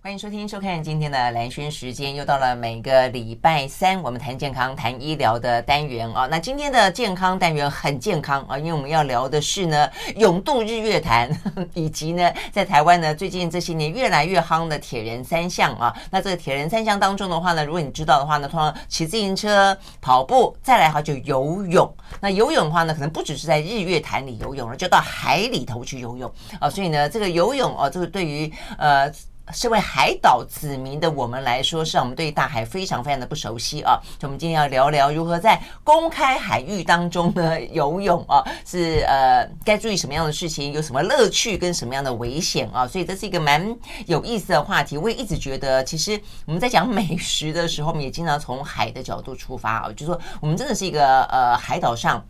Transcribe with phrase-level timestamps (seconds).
[0.00, 6.28] 欢迎收听、收看今天的蓝轩时间，又到了每个礼拜三我们谈健康、谈医疗的单元啊。
[6.28, 11.28] 那今天的健康单元很健康啊，因为我们要聊的是呢，泳渡日月潭，
[11.74, 15.94] 以及呢，在台湾呢最近这些年越来越夯的铁人三项啊。
[16.12, 21.92] 那这个铁人三项当中的话呢，如果你知道的话呢，通常骑自行车、跑步，再来哈就游泳。
[22.20, 26.70] 那游泳的话呢，可能不只是在日月潭里游泳了，就到海里头去游泳啊。
[26.70, 29.12] 所以呢，这个游泳啊，这个对于呃。
[29.52, 33.98] 身为海岛子民的我们来说，是让我们对大海非常非常的不熟悉啊。
[34.20, 42.86] 所以，我们今天要聊聊如何在公开海域当中呢游泳啊，是呃该注意什么样的事情，有什么乐趣跟什么样的危险啊？
[42.86, 43.76] 所以，这是一个蛮
[44.06, 44.96] 有意思的话题。
[44.96, 52.24] 我也一直觉得，其实我们在讲美食的时候，我们也经常从海的角度出发啊，就是说我们真的是一个呃海岛上。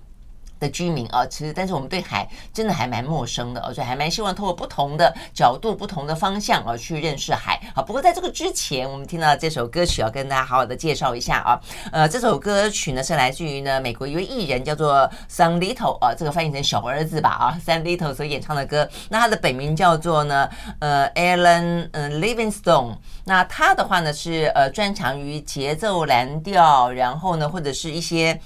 [0.58, 7.60] 的居民啊，其实但是我们对海真的还蛮陌生的，所以还蛮希望通过不同的角度、不同的方向啊，去认识海。
[7.74, 11.60] 啊，不过在这个之前，我们听到这首歌曲要跟大家好好的介绍一下啊。
[11.92, 18.88] 呃，这首歌曲呢是来自于呢美国一位艺人叫做 Sam Little 啊，这个翻译成小儿子吧啊，Sam Little 所演唱的歌。
[19.08, 20.48] 那他的本名叫做呢
[20.80, 22.96] 呃 Alan 呃 Livingstone。
[23.24, 28.40] 那他的话呢是呃专长于节奏蓝调，然后呢或者是一些。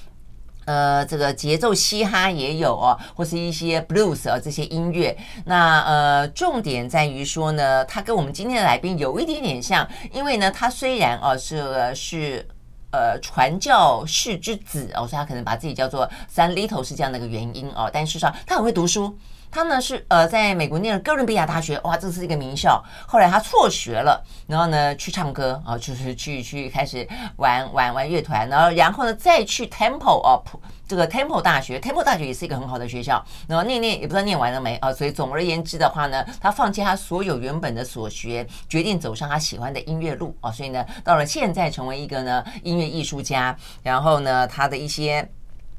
[0.65, 5.17] 呃，这个节奏嘻哈也有哦，或是一些 blues 啊这些音乐。
[5.45, 12.47] 那呃，重点在于说呢，他跟我们今天的来宾有一点点像，因为呢，他虽然哦是是
[12.93, 19.17] 呃传教士之子哦，所以他可能把自己叫做 Sam Little 是这样的一个原因哦，但事实上他很会读书。
[19.53, 22.83] 他呢是呃在美国念了哥伦比亚大学，哇，这是一个名校。
[23.06, 30.41] 后来他辍学了，然后呢去唱歌啊，就是去去开始玩玩玩乐团，然后然后呢再去 Temple 啊，
[30.89, 33.22] 这个 Temple 大学，Temple 大学也是一个很好的学校。
[33.47, 40.50] 然后念念也不知道念完了没啊，所以总而言之的话呢，他放弃他所有原本的所学，决定走上他喜欢的音乐路啊。
[40.50, 45.28] 所以呢，到了现在成为一个呢音乐艺术家，然后呢他的一些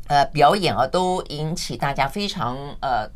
[0.10, 3.10] 呃表演啊都引起大家非常呃。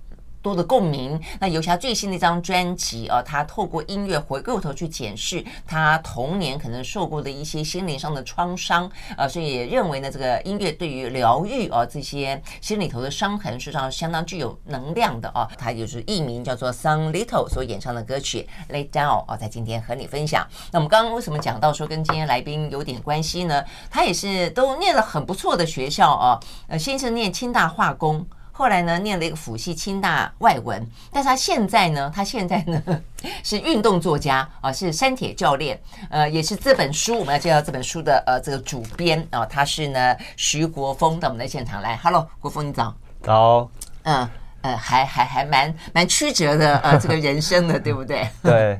[0.47, 1.19] 多的共鸣。
[1.41, 15.45] 那游侠最新的一张专辑啊，他透过音乐回过头去检视他童年可能受过的一些心灵上的创伤啊，所以也认为呢，这个音乐对于疗愈啊这些心里头的伤痕，实际上相当具有能量的啊。
[15.57, 20.47] 他就是艺名叫做 Sun Little 所演唱的歌曲《Lay Down》啊，在今天和你分享。
[20.71, 23.61] 那我们刚刚为什么讲到说跟今天来宾有点关系呢？
[23.89, 28.25] 他也是都念了很不错的学校啊，呃，先是念清大化工。
[28.57, 32.81] 后来呢，念了一个辅系清大外文，但是他现在呢， 他现在呢
[33.43, 35.79] 是运动作家啊，是山铁教练，
[36.09, 42.91] 呃，也是这本书我们要介绍这本书的呃这个主编啊，他是呢徐国峰到我们的现场来，Hello，国峰你早，
[43.21, 43.69] 早，
[44.01, 44.27] 嗯
[44.61, 48.27] 呃，还还还蛮蛮曲折的呃 这个人生的，对不对？
[48.41, 48.79] 对，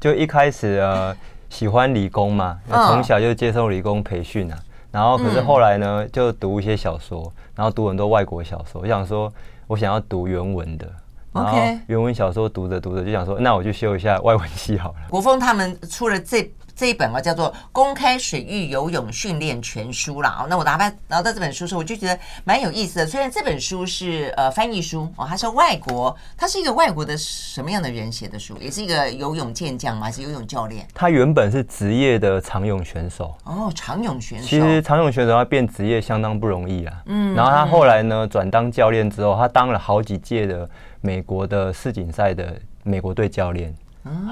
[0.00, 1.14] 就一开始呃
[1.50, 4.58] 喜欢理工嘛，从小就接受理工培训啊。
[4.90, 8.80] 然后，可是后来呢，就读一些小说，然后读很多外国小说。
[8.80, 9.32] 我想说，
[9.66, 10.90] 我想要读原文的，
[11.32, 14.96] 然后原文小说读着读着，就想说，那我去修一下外文系好了。
[15.10, 16.50] 国风他们出了这。
[16.78, 23.06] 这一本啊叫做《公开水域游泳训练全书》了啊，那我拿到拿到这本书的时候，我就觉得蛮有意思的。
[23.06, 28.56] 虽然这本书是呃翻译书哦，它是外国，它是一个外国的什么样的人写的书？
[28.60, 30.06] 也是一个游泳健将吗？
[30.06, 30.86] 还是游泳教练？
[30.94, 34.46] 他原本是职业的长泳选手哦，长泳选手。
[34.46, 37.02] 其实长泳选手要变职业相当不容易啊。
[37.06, 43.74] 嗯，然后他后来呢转当教练之后，他当了好几届的美国的世锦赛的美国队教练。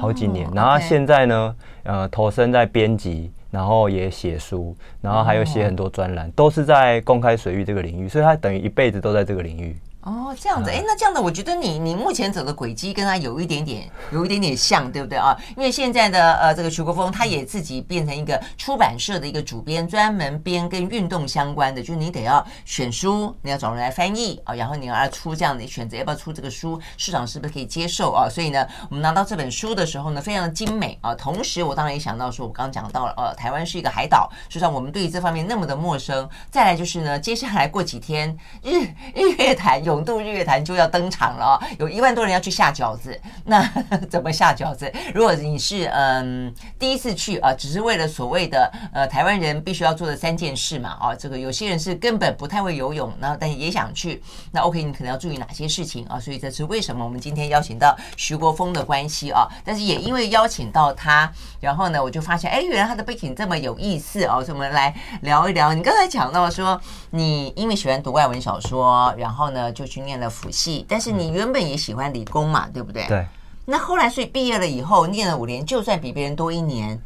[0.01, 9.77] 好几年，然后现在呢，呃，投身在编辑，然后也写书，然后还有写很多专栏，都是在公开水域这个领域，所以他等于一辈子都在这个领域。
[10.07, 15.37] 哦，这样子，哎，那这样的，我觉得你你目前走的轨迹跟他有一点点，有一点点像，对不对啊？
[15.57, 28.29] 因为现在的呃，这个徐国峰他也自己变成一个出版社的一个主编，专门编跟运动相关的，就是你得要选书，你要找人来翻译啊，然后你要出这样的选择，要不要出这个书，市场是不是可以接受啊？
[28.31, 31.13] 所以呢，我们拿到这本书的时候呢，非常的精美啊。
[31.17, 36.29] 同时，我当然也想到说，我刚刚讲到了，呃，台湾是一个海岛，实际上我们对于这方面那么的陌生。
[36.49, 40.77] 再来就是呢，接下来过几天日日月潭泳渡日月潭就。
[40.77, 41.61] 要登场了啊！
[41.79, 43.67] 有一万多人要去下饺子， 那
[44.11, 44.93] 怎么下饺子？
[45.15, 54.23] 如果你是嗯第一次去啊，只是为了所谓的呃台湾人必须要做的三件事嘛啊，这个有些人是根本不太会游泳，然后但也想去，
[54.53, 56.21] 那 OK，你可能要注意哪些事情啊？
[56.21, 59.49] 所以这是为什么我们今天邀请到徐国峰的关系啊。
[59.65, 65.73] 但是也因为邀请到他，然后呢，我就发现哎，原来他的背景这么有意思啊，所以我们来聊一聊。
[65.73, 66.79] 你刚才讲到说，
[67.13, 70.85] 你因为喜欢读外文小说，然后呢就去念了辅系。
[70.89, 73.07] 但是你原本也喜欢理工嘛，对不对？
[73.07, 73.27] 对。
[73.67, 77.01] 那后来所以毕业了以后，念了五年，就算比别人多一年，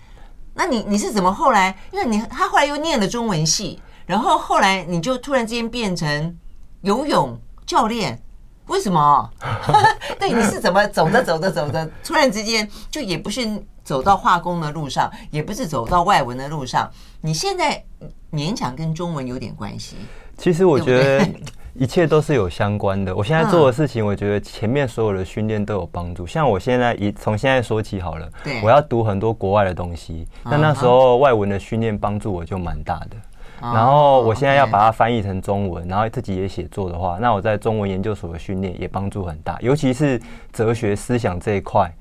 [0.54, 1.76] 那你你是怎么后来？
[1.90, 6.38] 因为你他后来又念了中文系，然后后来你就突然之间变成
[6.82, 8.20] 游泳教练，
[8.66, 9.30] 为什么？
[10.20, 16.90] 对，你是怎么走着走着走着，突然之间就也不是走到化工的路上，也不是走到外文的路上，
[17.22, 17.82] 你现在
[18.30, 19.96] 勉强跟中文有点关系。
[20.40, 21.28] 其实我觉得
[21.74, 23.14] 一切都是有相关的。
[23.14, 26.26] 我现在做的事情，我觉得前面所有的训练都有帮助。
[26.26, 28.26] 像我现在一从现在说起好了，
[28.64, 33.16] 我要读很多国外的东西，那那时候外文的训练帮助我就蛮大的。
[33.60, 40.18] 然后我现在要把它翻译成中文，然后自己也写作的话，那我在中文研究所的训练也帮助很大，尤其是
[40.54, 41.92] 哲学思想这一块。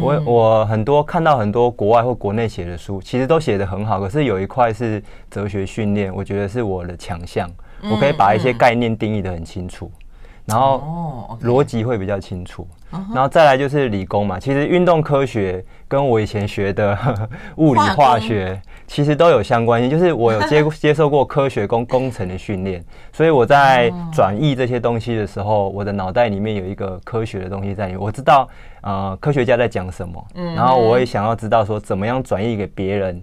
[0.00, 7.50] 我我很多看到很多国外或国内写的书，其实都写得很好，可是有一块是哲学训练，我觉得是我的强项。
[7.82, 9.90] 我可以把一些概念定义的很清楚，
[10.46, 14.40] 然后逻辑会比较清楚，然后再来就是理工嘛。
[14.40, 16.98] 其实运动科学跟我以前学的
[17.56, 22.82] 物理化学其实都有相关性，就是我有接 接受过科学工工程的训练，
[23.12, 28.48] 所以我在转译这些东西的时候，我的脑袋里面有一个科学的东西在里面，我知道
[28.80, 30.26] 呃科学家在讲什么，
[30.56, 33.22] 然后我也想要知道说怎么样转译给别人。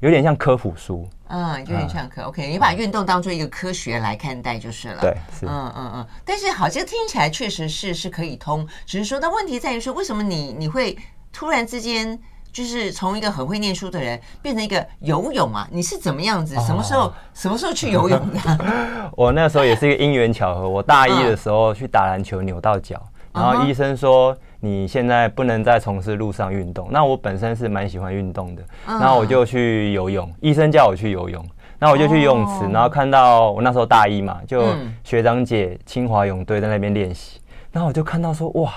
[0.00, 2.24] 有点像科普书，嗯，有点像科。
[2.24, 5.00] OK，你把运动当做一个科学来看待就是了。
[5.00, 5.46] 对，是。
[5.46, 6.06] 嗯嗯嗯。
[6.26, 10.94] 但是好像听起来确实是是可以通，只是说，那问题在于说，为什么你你会
[11.32, 12.18] 突然之间
[12.52, 15.66] 就是从一个很会念书的人变成一个游泳啊？
[15.72, 16.54] 你是怎么样子？
[16.66, 19.10] 什么时候什么时候去游泳的？
[19.16, 23.02] 我那时候也是一个因缘巧合，我大一的时候去打篮球扭到脚，
[23.32, 24.36] 然后医生说。
[24.64, 26.86] 你现在不能再从事路上运动。
[26.92, 30.32] 那我本身是蛮喜欢运动的，那我就去游泳。
[30.40, 31.44] 医生叫我去游泳，
[31.80, 34.64] 那我就去游泳池，然后看到我那时候大一嘛，就
[35.02, 37.40] 学长姐清华泳队在那边练习，
[37.72, 38.72] 然后我就看到说，哇，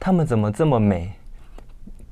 [0.00, 1.12] 他们怎么这么美？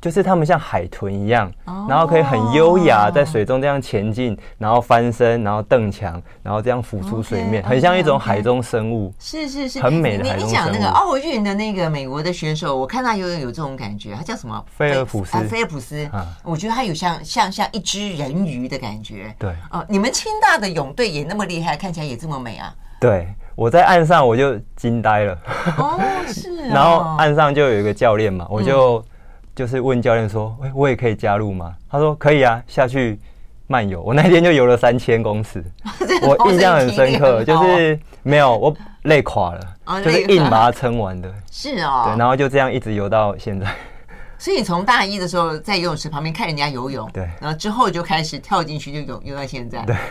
[0.03, 1.49] 就是他们像海豚一样，
[1.89, 9.15] 然后可以很优雅在水中这样前进，然后翻身，然后蹬墙，然后这样浮出水面，很像一种海中生物。
[9.21, 10.49] 是是是，很美的海中生物。
[10.49, 14.65] 你你讲那个奥运的那个美国的选手，我看他有有这种感觉，他叫什么？
[14.77, 15.39] 菲尔普斯。
[15.45, 16.11] 菲尔普斯。
[16.43, 19.33] 我觉得他有像像像一只人鱼的感觉。
[19.39, 19.55] 对。
[19.71, 22.75] 哦，你们清大的泳队也那么厉害，看起来也这么美啊？
[22.99, 25.39] 对，我在岸上我就惊呆了。
[25.79, 26.57] 哦，是。
[26.67, 29.01] 然后岸上就有一个教练嘛，我就。
[29.55, 33.19] 就是问教练说：“哎，我也可以加入吗？”他说：“可以啊，下去
[33.67, 35.65] 漫游。”我那天就游了三千公尺，
[36.23, 41.33] 我印象很深刻，就是没有我累垮了，就是硬把它撑完的。
[41.51, 43.67] 是哦，对，然后就这样一直游到现在。
[44.39, 49.83] 所以你从大一的时候在游泳池旁边看人家游泳，对，然后之后就开始跳进去就游游到现在。
[49.85, 49.97] 对。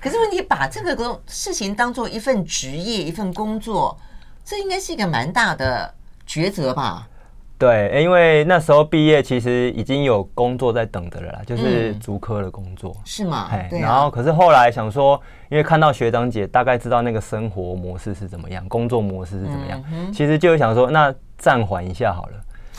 [0.00, 3.96] 可是问题把这个事情当做一份职业、一份工作，
[4.44, 5.94] 这应该是一个蛮大的
[6.26, 7.06] 抉择吧？
[7.58, 13.48] 对，因为那时候毕业，其实已经有工作在等着了啦，就是足科的工作，嗯、是吗？
[13.50, 13.76] 哎、啊。
[13.80, 22.34] 然后，可是后来想说，因为看到学长姐大概知道那个生活模式是怎么样，工作模式是怎么样，嗯、其实就想说，那暂缓一下好了。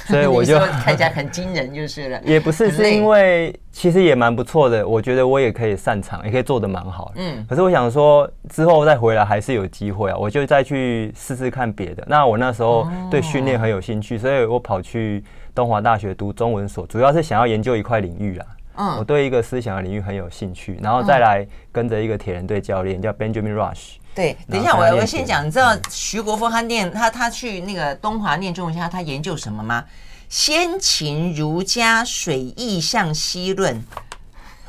[0.07, 2.22] 所以 我就看起来很惊人，就是了。
[2.24, 4.88] 也不是，是因为其实也蛮不错的。
[4.88, 7.12] 我觉得我也可以擅长，也可以做得蛮好。
[7.16, 7.46] 嗯。
[7.48, 12.04] 可是我想说，之后再回来还是有机会啊，我就再去试试看别的。
[12.07, 15.24] 那我那时候对训练很有兴趣，所以我跑去
[15.54, 18.45] 东华大学读中文所，主要是想要研究一块领域啊。
[18.78, 18.98] 嗯。
[18.98, 23.95] 我对一个思想的领域很有兴趣，然后再来跟着一个铁人队教练叫 Benjamin Rush。
[24.19, 29.85] 对，等一下我我先讲，你知道徐国峰他念他他去那个东华念中文系，他研究什么吗？
[30.28, 33.81] 先秦儒家水意象析论，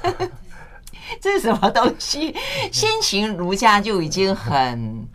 [1.20, 2.32] 这是什么东西？
[2.70, 5.08] 先秦儒家就已经很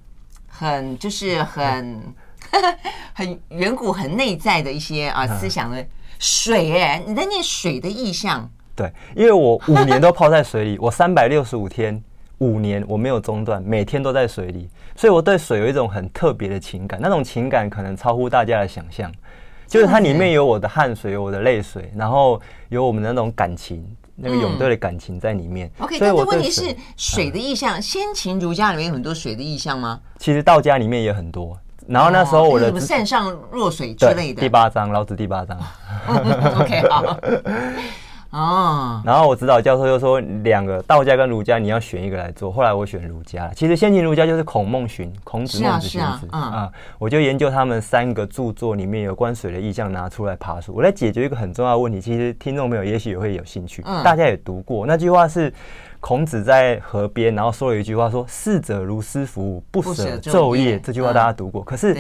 [0.50, 2.14] 很就是很
[3.16, 5.88] 很远古很内在的一些啊思想的
[6.20, 8.50] 水哎，你在念水的意象？
[8.76, 12.04] 对，因为我五年都泡在水里，我三百六十五天。
[12.40, 17.00] 五年我没有中断，每天都在水里，所以我对水有一种很特别的情感。
[17.02, 19.12] 那种情感可能超乎大家的想象，
[19.68, 25.72] 就是它里面有我的汗水，有我的泪水，然后有我们的那种感情，那个泳队的感情在里面。
[25.80, 30.00] OK，但是问题是水的意象，先秦儒家里面有很多水的意象吗？
[30.20, 31.58] 其实道家里面也很多。
[31.88, 35.58] 然后那时候我的什么善上若水之类的，第八章老子第八章。
[36.60, 37.18] OK，好。
[38.36, 42.52] 哦，然后我指导教授就说，两个道家跟儒家你要选一个来做。
[42.52, 43.50] 后来我选儒家。
[43.56, 46.70] 其实先秦儒家就是孔孟荀，孔子、孟子、荀子啊。
[47.00, 50.74] 我就研究他们三个著作里面有关水的意象，拿出来爬梳。
[50.74, 52.02] 我来解决一个很重要的问题。
[52.02, 55.54] 其实听众朋友也许也会有兴趣，大家也读过那句话是
[56.02, 61.64] 孔子在河边，然后说了一句话说：“逝者如斯夫，不舍昼夜。”这句话大家读过。
[61.64, 61.96] 可是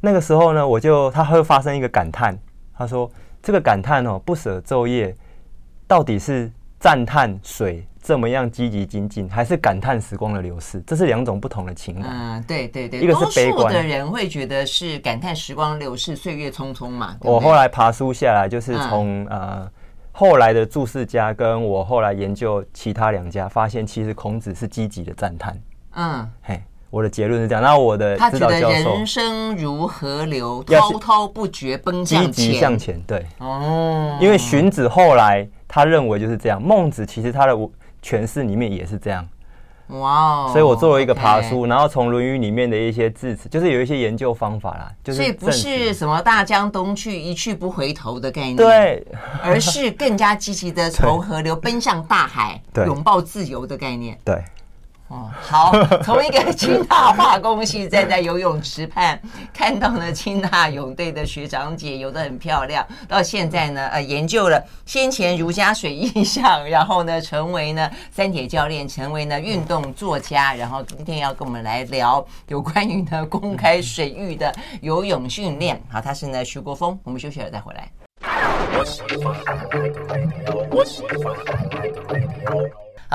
[0.00, 2.38] 那个时候呢，我就他会发生一个感叹。
[2.78, 3.10] 他说
[3.42, 5.14] 这个感叹哦，不舍昼夜，
[5.86, 10.82] 到底是赞叹水这么样积极精进，还是感叹时光的流逝？
[10.86, 12.10] 这是两种不同的情感。
[12.12, 17.16] 嗯，对对对，一个是悲观的人会觉得是感叹时光流逝，岁月匆匆嘛。
[17.20, 19.70] 对对我后来爬书下来，就是从、嗯、呃
[20.12, 25.60] 后来的注释家跟我后来研究其他两家，发现其实孔子是积极的赞叹。
[25.94, 26.62] 嗯，嘿。
[26.88, 32.98] 我的结论是这样，那我的他觉得人生如河流，滔滔不绝奔向前，积极向前。
[33.02, 37.52] 对，哦，因为荀子后来他认为就是这样，孟子其实他的
[38.02, 39.28] 诠释里面也是这样。
[39.88, 40.48] 哇哦！
[40.50, 49.06] 所以我做了一个爬书，okay、然后从《论语》里面的一些字词，就是有一些研究方法啦，就是所以不是什么大江东去一去不回头的概念，对，
[49.42, 54.42] 而是更加积极的从 河流奔向大海，拥抱自由的概念，对。
[55.08, 55.72] 哦，好，
[56.02, 59.20] 从一个清大化工系站在游泳池畔，
[59.54, 75.80] 看到呢清大泳队的学长姐游得很漂亮，到现在呢，呃，研究了先前儒家水印象，然后呢，成为呢 三铁教练，成为呢运动作家，然后今天要跟我们来聊有关于呢公开水域的游泳训练。
[75.88, 77.88] 好，他是呢徐国峰，我们休息了再回来。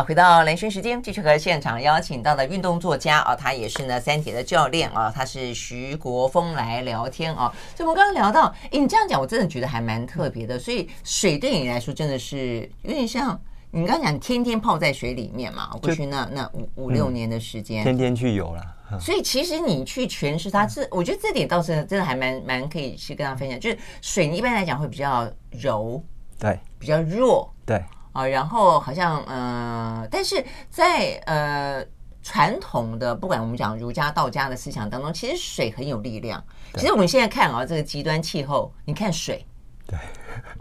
[0.02, 7.54] 好，回到兰萱时间，继续和现场邀请到的运动作家啊，他也是呢三铁的教练啊，他是徐国峰来聊天啊。
[7.76, 10.58] 所以我们刚刚聊到，哎，你这样讲，我真的觉得还蛮特别的。
[10.58, 13.40] 所以水对你来说真的是有点像
[13.70, 19.00] 你刚刚讲，天天泡在水里面嘛，过去那那五五六年的时间，天天去游了。
[19.00, 23.60] 所以其实你去诠释它，是我觉得这点倒是真的还蛮蛮可以去跟他分享。
[23.60, 26.04] 就是水，你一般来讲会比较柔，
[26.40, 27.80] 对，比较弱，对。
[28.14, 31.86] 啊，然后好像呃，但是在呃
[32.22, 36.44] 传统的不管我们讲儒家、道家的思想当中，其实水很有力量。
[36.76, 39.46] 其实我们现在看啊，这个极端气候，你看水，
[39.88, 39.98] 对，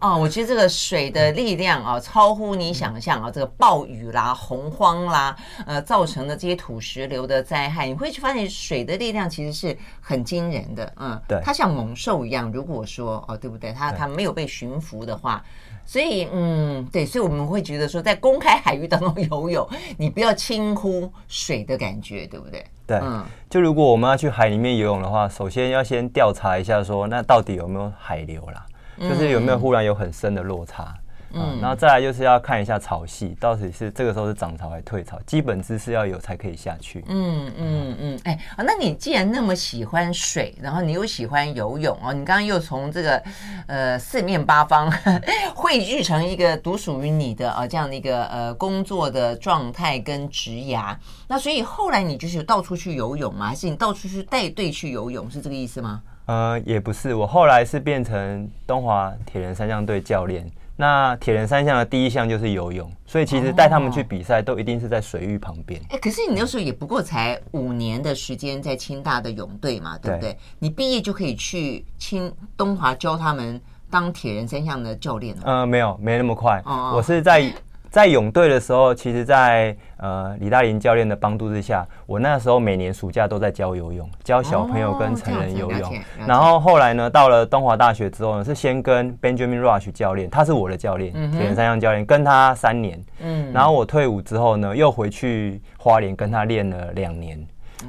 [0.01, 10.93] 哦， 我觉得这个水的力量啊，超乎你想象啊，这个暴雨啦、洪荒啦，呃，造成的这些土石流的灾害，你会去发现水的力量其实是很惊人的。
[10.97, 13.73] 嗯，对，它像猛兽一样，如果说哦，对不对？
[13.73, 15.45] 它它没有被驯服的话。
[15.91, 19.69] 所以，嗯，对，所以我们会觉得说，在公开海域当中游泳，
[19.99, 22.65] 你不要轻忽水的感觉，对不对？
[22.87, 28.65] 对，嗯，就如果我们要去海里面游泳的话，首先要先调查一下，说那到底有没有海流啦，
[29.01, 30.95] 就是有没有忽然有很深的落差。
[31.33, 37.05] 嗯，然后再来就是要看一下潮汐，到底是这个时候是涨潮还是退潮，基本知识要有才可以下去。
[37.09, 43.23] 嗯嗯嗯，哎，啊，那你既然那么喜欢水，然后你又喜欢游泳哦，你刚刚又从这个
[43.67, 44.91] 呃四面八方
[45.55, 50.97] 汇聚成一个独属于你的啊这样的一个呃工作的状态跟职涯，
[51.29, 53.49] 那所以后来你就是到处去游泳吗？
[53.49, 55.31] 还是你到处去带队去游泳？
[55.31, 56.03] 是这个意思吗？
[56.27, 60.49] 呃，也不是，我后来是变成东华铁人三项队教练。
[60.81, 65.79] 那铁人三项的第一项就是游泳，所以其实带他们去比赛都一定是在水域旁边。
[65.91, 70.35] 哎，可是你那时候也不过才五年的时间在清大的泳队嘛，对不对？
[70.59, 73.61] 你毕业就可以去清东华教他们
[73.91, 75.43] 当铁人三项的教练了？
[75.45, 76.63] 呃，没有，没那么快。
[76.65, 77.53] 我是在。
[77.91, 85.93] 在泳队的时候，其实在，在呃李大林教练的帮助之下，我那时候每年暑假都在教游泳，教小朋友跟成人游泳。
[86.25, 93.03] 然后后来呢，到了东华大学之后呢，是先跟 Benjamin Rush 教练，他是我的教练，铁人三项教练，跟他三年。
[93.21, 93.53] 嗯。
[93.53, 97.45] 然后我退伍之后呢，又回去花莲跟他练了两年。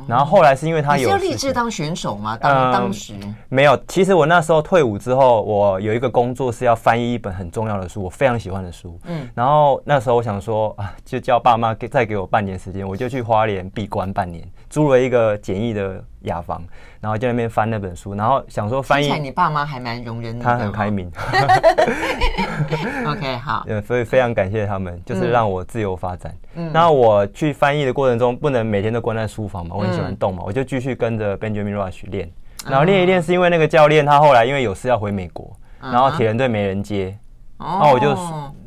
[0.07, 2.37] 然后后来是因为他有，立志当选手吗？
[2.37, 3.77] 当当时、嗯、没有。
[3.87, 8.99] 其实我那时候退伍之后，我有一个工作是要翻译一本很重要的书，我非常喜欢的书。
[9.05, 9.27] 嗯。
[9.33, 16.63] 然后那时候我想说啊，就叫爸妈给再给我半年时间，我就去花莲闭关半年，租了一个简易的雅房，
[17.01, 19.11] 然后在那边翻那本书，然后想说翻译。
[19.19, 21.11] 你爸妈还蛮容忍的，他很开明。
[23.05, 23.65] OK，好。
[23.85, 26.33] 所以非常感谢他们，就是让我自由发展。
[26.55, 26.71] 嗯。
[26.73, 32.31] 那我去翻译的过程中，不能每天都关在书房嘛，我很喜欢动嘛，我就继续跟着 Benjamin Rush 练。
[32.65, 35.51] 然后练一练，是因为那个教练他后来因为有事要回美国，
[35.81, 37.17] 然后铁人队没人接，
[37.61, 38.07] 然后我就，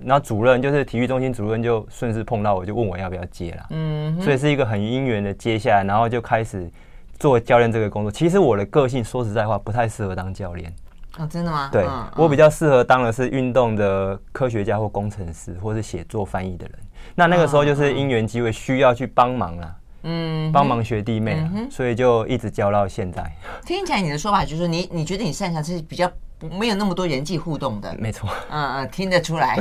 [0.05, 3.67] 然后主任就是体育中心主任就顺势碰到我，就问我要不要接了。
[3.71, 4.21] 嗯。
[4.21, 6.71] 所以是一个很因缘的接下来，然后就开始。
[7.17, 10.71] 做教练这个工作，其实我的个性说实在话不太适合当教练。
[11.17, 11.69] 哦，真的吗？
[11.71, 16.77] 对，嗯、我比较适合当的是运动的科学家或工程师，或是写作翻译的人。
[17.15, 23.25] 那那个时候就是因缘机会需要去帮忙啊，嗯，帮忙学弟妹，嗯、所以就一直教到现在。
[23.67, 26.11] 听起来你的说法就是你你觉得你擅长是比较
[26.59, 29.59] 没有那么多人际互动的，没错，嗯嗯，听得出来，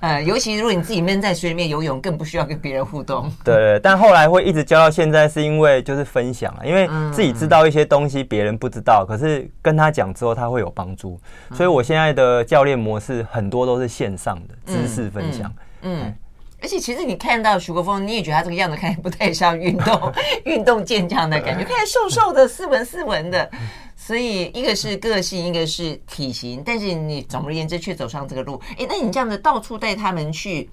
[0.00, 3.28] 呃， 尤其如果你自己闷在水里面游泳，更不需要跟别人互动。
[3.42, 11.18] 对，但后来会一直教到现在，是因为就是分享啊，因为自己知道一些东西，别人不知道，可是跟他讲之后，他会有帮助。
[11.52, 15.52] 所以我现在的教练模式很多都是线上的知识分享。
[15.82, 16.14] 嗯，嗯，
[16.62, 20.12] 而且其实你看到徐国峰，你也觉得他这个样子看起来不太像运动
[20.44, 23.50] 运动健将的感觉，看起来瘦瘦的，斯文斯文的。
[23.96, 28.60] 所以一个是个性，一个是体型，但是你总而言之却走上这个路。
[28.78, 30.70] 哎，那你这样子到处带他们去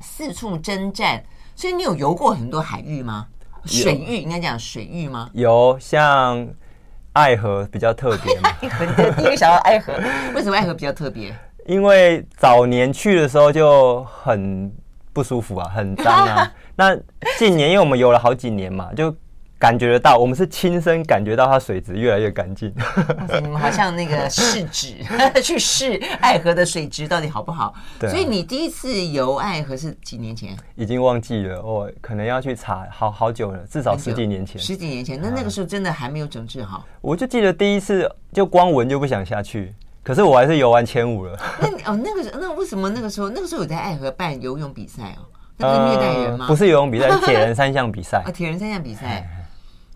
[0.00, 1.22] 四处征战，
[1.54, 3.26] 所以你有游过很多海域吗？
[3.64, 5.30] 水域应该讲水域吗？
[5.32, 6.46] 有，像
[7.12, 8.50] 爱河比较特别嘛。
[8.60, 9.92] 爱河，第一个想到爱河，
[10.34, 11.34] 为什么爱河比较特别？
[11.66, 14.72] 因为早年去的时候就很
[15.16, 16.52] 不舒服啊，很脏啊。
[16.76, 16.94] 那
[17.38, 19.14] 近年因为我们游了好几年嘛，就。
[19.58, 22.70] 感觉得到，我们是亲身感觉到它水质越来越干净。
[23.40, 24.96] 你们好像那个试纸
[25.42, 27.74] 去试爱河的水质到底好不好？
[27.98, 28.10] 对。
[28.10, 30.54] 所以你第一次游爱河是几年前？
[30.74, 34.60] 已经忘记了，我可能要去查，好好久了，至少十几年前。
[34.60, 36.84] 十几年前，那那个时候真的还没有整治好。
[37.00, 39.74] 我就记得第一次就光闻就不想下去，
[40.06, 41.36] 可是我还是游完千五了。
[41.60, 45.26] 那哦，那个时候那为什么那个时候那个时候有在爱河办游泳比赛哦？
[45.56, 46.44] 那不是虐待人吗？
[46.44, 49.28] 呃、不是游泳比赛， 是铁人三项比赛啊，铁人三项比赛。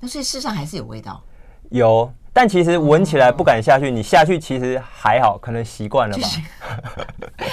[0.00, 1.23] 那所以世上还是有味道，
[1.69, 3.88] 有，但其实闻起来不敢下去。
[3.88, 6.29] 你下去其实还好，可能习惯了吧。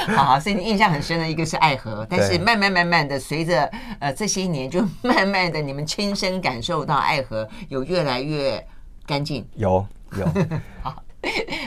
[0.17, 8.65] 好好，所以你印象很深的一个是爱河，但是慢慢慢慢的随着呃这些年，就慢慢的你们亲身感受到爱河有越来越
[9.05, 9.47] 干净。
[9.53, 9.85] 有
[10.17, 10.25] 有
[10.81, 11.03] 好，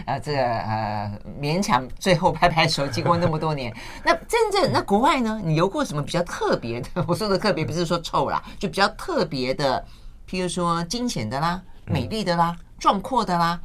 [0.06, 3.74] 呃 这个呃勉强最后拍拍手，经过那么多年，
[4.04, 5.40] 那真正那国外呢？
[5.44, 6.88] 你游过什么比较特别的？
[7.06, 9.84] 我说的特别不是说臭啦，就比较特别的。
[10.28, 13.60] 譬如说惊险的啦、美丽的啦、壮阔的啦，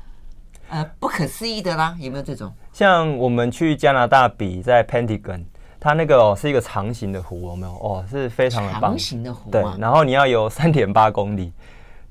[0.69, 2.51] 呃，不可思议的啦，有没有这种？
[2.73, 5.43] 像我们去加拿大比在 Pentagon，
[5.79, 7.73] 它那个哦是一个长形的湖，有没有？
[7.73, 8.81] 哦，是非常的棒。
[8.81, 9.63] 长形的湖，对。
[9.77, 11.53] 然后你要游三点八公里，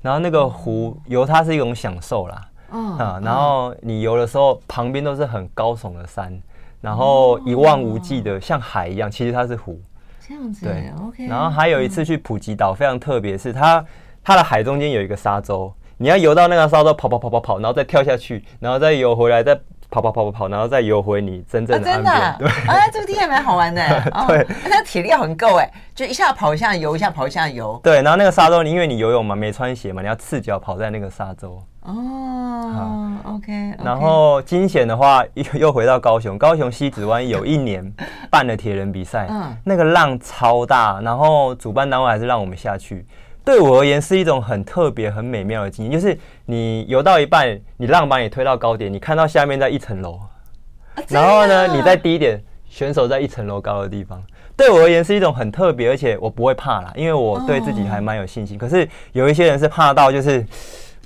[0.01, 2.41] 然后那个湖游它是一种享受啦。
[2.75, 2.97] 嗯。
[2.97, 6.37] 啊，然后你游的时候，旁边都是很高耸的山，
[6.81, 9.09] 然后一望无际的，像海一样。
[9.09, 9.79] 其实它是湖。
[10.27, 10.65] 这样子。
[10.65, 11.27] 对，OK。
[11.27, 13.83] 然后还有一次去普吉岛，非常特别，是它。
[14.27, 19.55] 它的海中间有一个沙洲，你要游到那个沙洲，跑跑跑跑跑，然后再跳下去，然后再游回来，再
[19.95, 22.13] 跑跑跑跑跑，然后再游回你真正的岸边。
[22.13, 22.53] 啊、真的？
[22.53, 23.81] 对，啊，这个地方蛮好玩的。
[24.27, 27.79] 对，那体力要很够哎，就一下跑一下游，一下跑一下游。
[27.81, 31.61] 对，然后那个沙洲，你因为你游泳嘛，没穿鞋嘛，你要赤脚跑在那个沙洲。
[31.83, 33.73] 哦，OK。
[33.81, 37.89] 然后惊险的话，又又回到高雄，高雄西子湾有一年
[38.29, 43.05] 办了铁人比赛，嗯，那个浪超大，然后主办单位还是让我们下去。
[43.45, 50.19] 对我而言是一种很特别、很美妙的经验，就是你游到一半，你浪把你推到高点，你看到下面在一层楼，
[51.09, 54.21] 然后呢，你在低点，选手在一层楼高的地方。
[54.57, 58.57] 对我而言是一种很特别，而且我不会怕啦，因为我对自己还蛮有信心。
[58.57, 60.45] 可是有一些人是怕到就是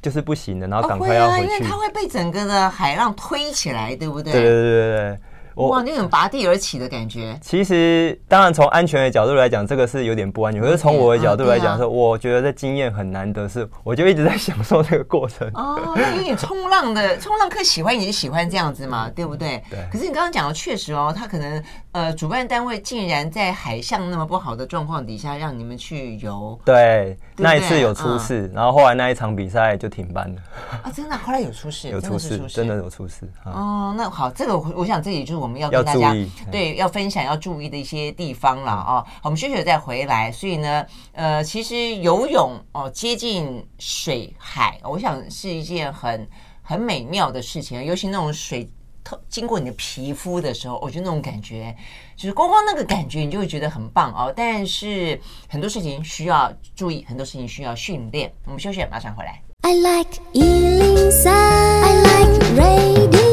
[0.01, 4.31] 就是不行的，然后赶快要回去，因为他会被整个的海浪推起来，对不对？
[4.31, 5.17] 对对对对对。
[5.67, 7.37] 哇，那种拔地而起的感觉。
[7.41, 10.61] 其实，当然从安全的角度来讲，这个是有点不安全。
[10.61, 15.49] 可是从我的角度来讲，说我觉得这经验很难得，是我就一直在享受这个过程。
[15.53, 19.61] 哦，因为你冲浪的冲浪客喜欢也是喜欢这样子嘛，对不对？
[19.69, 19.79] 对。
[19.91, 21.61] 可是你刚刚讲的确实哦，他可能
[21.91, 26.57] 呃，主办单位竟然在海象那么不好的状况底下让你们去游。
[26.63, 30.41] 对，那一次有出事，然后后来那一场比赛就停办了。
[30.83, 31.17] 啊， 真的？
[31.17, 31.89] 后来有出事？
[31.89, 33.29] 有出事，真的有出事。
[33.43, 35.49] 哦，那好，这个我想这里就是我。
[35.49, 36.15] 们要跟大家
[36.51, 39.03] 对要分享要注意的一些地方了啊！
[39.23, 40.31] 我们休息了再回来。
[40.31, 46.29] 所以呢，呃，其实游泳哦，接近水海，我想是一件很
[46.61, 47.83] 很美妙的事情。
[47.83, 48.69] 尤其那种水
[49.03, 51.75] 透经过你的皮肤的时候，我觉得那种感觉，
[52.15, 54.33] 就是光光那个感觉，你就会觉得很棒哦。
[54.35, 58.31] 但是很多事情需要注意，很多事情需要训练。
[58.45, 59.41] 我们休息，马上回来。
[59.61, 63.28] I like 103, I like radio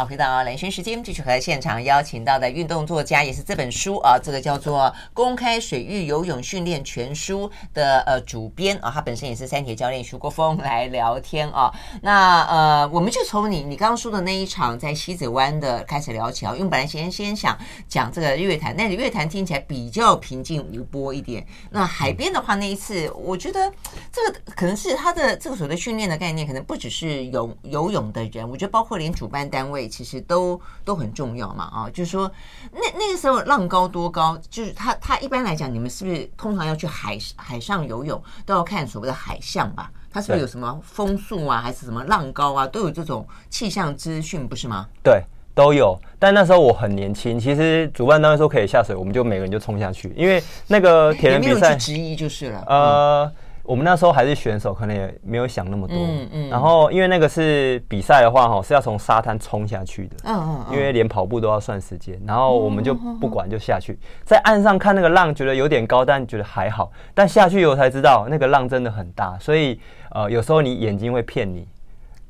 [0.00, 11.70] 好，回到蓝轩时间，继续和现场邀请到的运动作家，也是这本书啊，这个叫做《公开水域游泳训练全书》的呃主编啊，他本身也是三铁教练徐国峰来聊天啊。
[12.00, 17.54] 那呃，我们就从你你刚刚说的那一场在西子湾的开始聊起啊，因为本来先先想
[17.86, 21.46] 讲这个日月潭，那日月潭听起来比较平静无波一点。
[21.68, 23.70] 那海边的话，那一次我觉得
[24.10, 29.89] 这个可能是他的这个所谓的训练的概念，可能不只是游游泳的人，我觉得包括连主办单位。
[29.90, 32.30] 其实都都很重要嘛啊，就是说
[32.72, 39.90] 那那个时候浪高多高，就是他他一般来讲，你们是不是通常要去海海上游泳都要看所谓的海象吧？
[40.12, 44.86] 它是不是有什么风速啊，还是什么浪高啊，都有这种气象资讯，不是吗？
[45.02, 45.22] 对，
[45.54, 45.98] 都有。
[46.18, 52.64] 但那时候我很年轻，其实主办单位说可以下水，我们就每个人就冲下去，因为那个铁人比赛之一就是了。
[52.66, 53.24] 呃。
[53.24, 53.32] 嗯
[53.70, 55.96] 我们那时候还是选手，可能也没有想那么多。
[55.96, 56.48] 嗯嗯。
[56.48, 60.16] 然后，因为那个是比赛的话，哈，是要从沙滩冲下去的。
[60.24, 60.74] 嗯嗯。
[60.74, 66.90] 因为连跑步都要算时间，然后我们就不管就下去，在岸上看那个浪，觉得有点高，但觉得还好。
[67.14, 69.78] 但下去以后才知道，那个浪真的很大，所以
[70.10, 71.68] 呃，有时候你眼睛会骗你。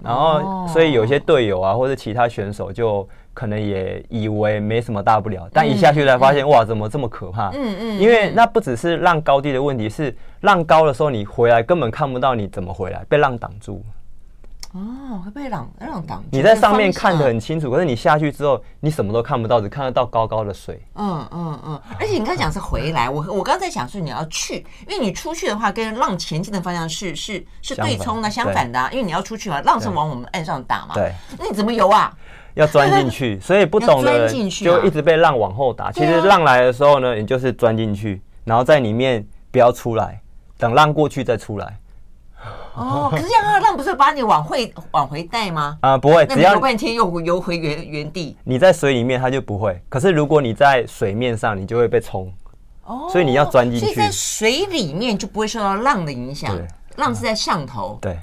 [0.03, 3.09] 然后，所以有些队友啊，或者其他选手就。
[3.33, 7.51] 可能也以为没什么大不了，但一下去才发现，嗯、哇，怎么这么可怕？
[7.51, 13.83] 嗯嗯，因为那不只是浪高低的问题，是浪高的时候你回来根本看不到你怎么回来，被浪挡住。
[14.73, 16.29] 哦，会被浪浪挡住。
[16.31, 20.81] 你在上面看得很清楚，可是你下去之后，你什么都看不到，只看得到高高的水。
[20.95, 21.81] 嗯嗯嗯。
[21.99, 30.95] 而且你刚才讲是回来，我我刚才讲是你要去，因为你出去的话，跟浪前进的方向是是是对冲的，相反的，啊，因为你要出去嘛，浪是往我们岸上打嘛。
[30.95, 31.13] 对。
[31.37, 32.17] 那你怎么游啊？
[32.61, 35.91] 要钻进去， 所以不懂的人就一直被浪往后打。
[35.91, 40.21] 其实浪来的时候呢，你就是钻进去，然后在里面不要出来，
[40.59, 41.79] 等浪过去再出来。
[42.75, 45.77] 哦，可是这样浪不是把你往回往回带吗？
[45.81, 48.37] 啊，不会，只要游半天又游回原原地。
[48.45, 49.79] 你在水里面，它就不会。
[49.89, 52.33] 可是如果你在水面上，你就会被冲。
[52.85, 53.87] 哦，所以你要钻进去。
[53.87, 56.57] 所以在水里面就不会受到浪的影响。
[56.57, 57.99] 对，浪是在上头。
[58.01, 58.17] 对。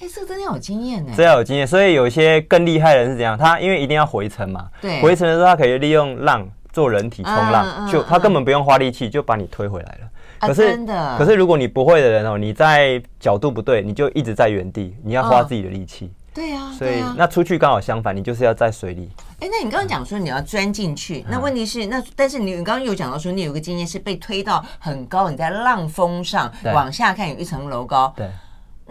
[0.00, 1.12] 哎，这个真的要有经验呢。
[1.14, 3.36] 这要有经验，所以有一些更厉害的人是怎样？
[3.36, 10.10] 他因为一定要回程嘛，对，回程的时候他可以利用浪做人体冲浪，嗯嗯、就他根本不用花力气就把你推回来了。
[10.38, 16.10] 啊、可是，真的可是如果你不会的人哦，你在角度不对，你就一直在原地，你要花自己的力气。
[16.32, 19.10] 对呀，所以那出去刚好相反，你就是要在水里。
[19.40, 28.14] 哎，那你刚刚讲说你要钻进去，那问题是那但是你你刚刚有讲到说你有个经验是被推到很高，你在浪峰上往下看有一层楼高。
[28.16, 28.26] 对。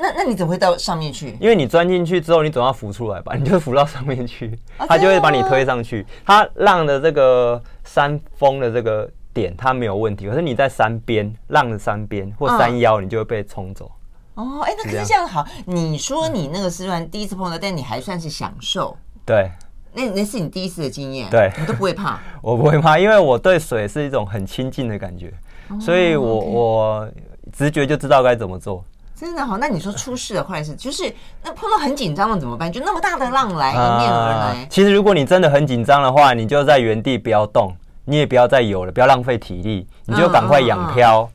[0.01, 1.35] 那那你怎么会到上面去？
[1.41, 3.35] 因为你钻进去之后，你总要浮出来吧？
[3.35, 6.05] 你就浮到上面去，它就会把你推上去。
[6.25, 10.29] 它浪的这个山峰的这个点，它没有问题。
[10.29, 13.91] 可是你在山边，浪的山边或山腰，你就会被冲走。
[14.35, 15.45] 哦，哎，那可是这样好。
[15.65, 18.95] 你说你那个是算第一次碰到，但你还算是享受。
[19.25, 19.51] 对，
[19.93, 21.29] 那那是你第一次的经验。
[21.29, 22.17] 对，你都不会怕。
[22.41, 25.33] 我不会怕，因为我对水是一种很亲近的感觉，
[25.77, 27.11] 所以我我
[27.51, 28.81] 直觉就知道该怎么做。
[29.19, 32.71] 真的好，那你说出事的坏事，就是那碰到很紧张了怎么办？
[32.71, 34.65] 就那么大的浪来迎面而来。
[34.69, 41.29] 其实如果你真的很紧张的话，你就在原地不要动，你也不要再游了，不要浪费体力，你就赶快仰漂，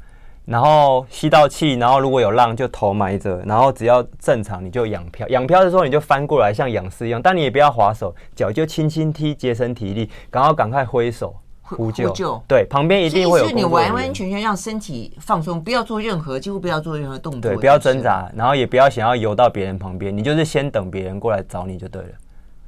[0.47, 5.29] 然后吸到气，然后如果有浪就头埋着，然后只要正常你就仰漂。
[5.29, 11.37] 仰漂的时候你就翻过来像仰式一样，但你也不要划手，脚就轻轻踢，节省体力，然后赶快挥手。
[11.67, 13.49] 呼救，呼救，对，旁边一定会有。
[13.49, 17.41] 是你完完全全让身体放松，不要做任何，几乎不要做任何动作。
[17.41, 22.09] 对，不要挣扎，然后也不要想要游到别人旁边，你就是先等别人过来找你就对了。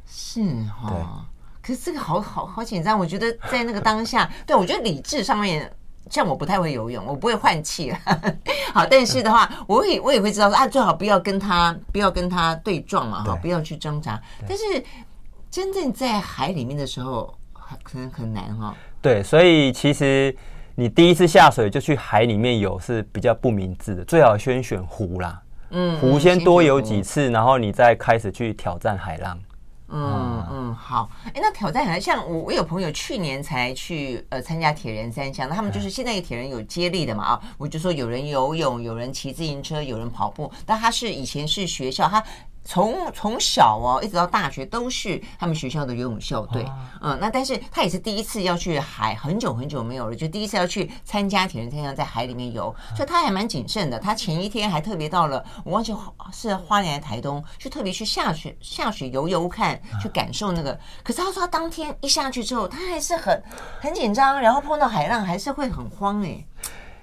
[0.06, 0.40] 是
[0.80, 0.98] 哈，对。
[1.60, 5.70] 可是这个好好好紧张，我觉得在那个当下， 对，我觉得理智上面，
[6.08, 7.92] 像我不太会游泳，我不会换气。
[8.72, 14.18] 好，但是的话，我也我也会知道说啊，最好不要跟他不要跟他对撞嘛，哈，不要去挣扎。
[14.48, 14.82] 但是
[15.50, 17.34] 真正在海里面的时候。
[17.82, 18.74] 可能很难哈。
[19.00, 20.34] 对，所以其实
[20.74, 25.40] 你第一次下水就去海里面游是比较不明智的，最好先选湖啦。
[25.70, 29.38] 嗯，湖先多游几次，然后你再开始去挑战海浪。
[29.88, 31.08] 嗯嗯，好。
[31.26, 42.22] 哎，那挑战海浪，像我我有朋友去年才去呃参加铁人三项，那他们就是现在有铁人有接力的嘛啊，我就说有人游泳，有人骑自行车，有人跑步，但他是以前是学校他。
[42.66, 46.66] 从从小哦，一直到大学都是他们学校的游泳校队，
[47.00, 53.98] 嗯，那但是他也是第一次要去海，很久很久没有了，就第一次要去参加铁人三项，在海里面游，所以他还蛮谨慎的。
[53.98, 55.94] 他前一天还特别到了，我忘记
[56.32, 60.78] 是花莲还是台东，就特别去下水下水游游看，去感受那个。
[61.04, 63.40] 可是他说他当天一下去之后，他还是很
[63.80, 66.44] 很紧张，然后碰到海浪还是会很慌哎。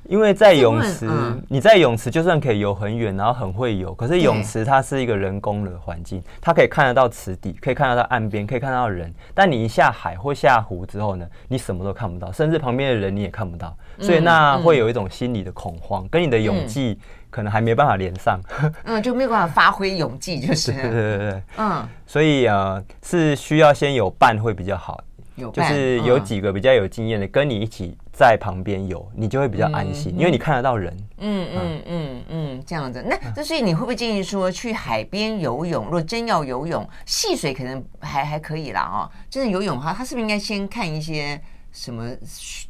[0.09, 1.09] 因为在泳池，
[1.47, 9.13] 你在泳池就算可以游很远，然后很会游，可是泳池它是一个人工的环境，它可以看得到池底，可以看得到岸边，可以看得到人。
[9.33, 18.39] 但你一下海或下湖之后呢，你什么都看不到，甚至旁边的人你也看不到，所以那会有一种心理的恐慌，跟你的泳技可能还没办法连上，
[18.83, 25.01] 嗯，就没有办法发挥泳技，就是，对对对对，嗯，所以呃是需要先有伴会比较好。
[25.51, 30.95] 就是有几个比较有经验的跟你一起在旁边游，你就会比较安心，因为你看得到人。
[31.17, 33.03] 嗯嗯嗯嗯，这样子。
[33.05, 35.85] 那那所以你会不会建议说去海边游泳？
[35.85, 39.09] 如果真要游泳，戏水可能还还可以啦哦。
[39.31, 42.07] 真的游泳的话，他是不是应该先看一些什么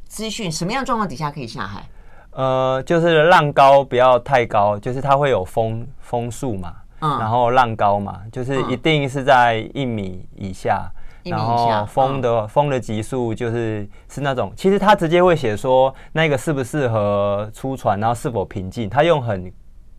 [0.08, 0.50] 资讯？
[0.50, 1.84] 什么样状况底下可以下海？
[2.32, 19.52] 呃，就是浪高不要太高，就是它会有风风速嘛，嗯，然后浪高嘛，就是一定是在一米以下，嗯、然后风的、嗯、风的级数就是是那种，其实他直接会写说那个适不适合出船，然后是否平静，他用很。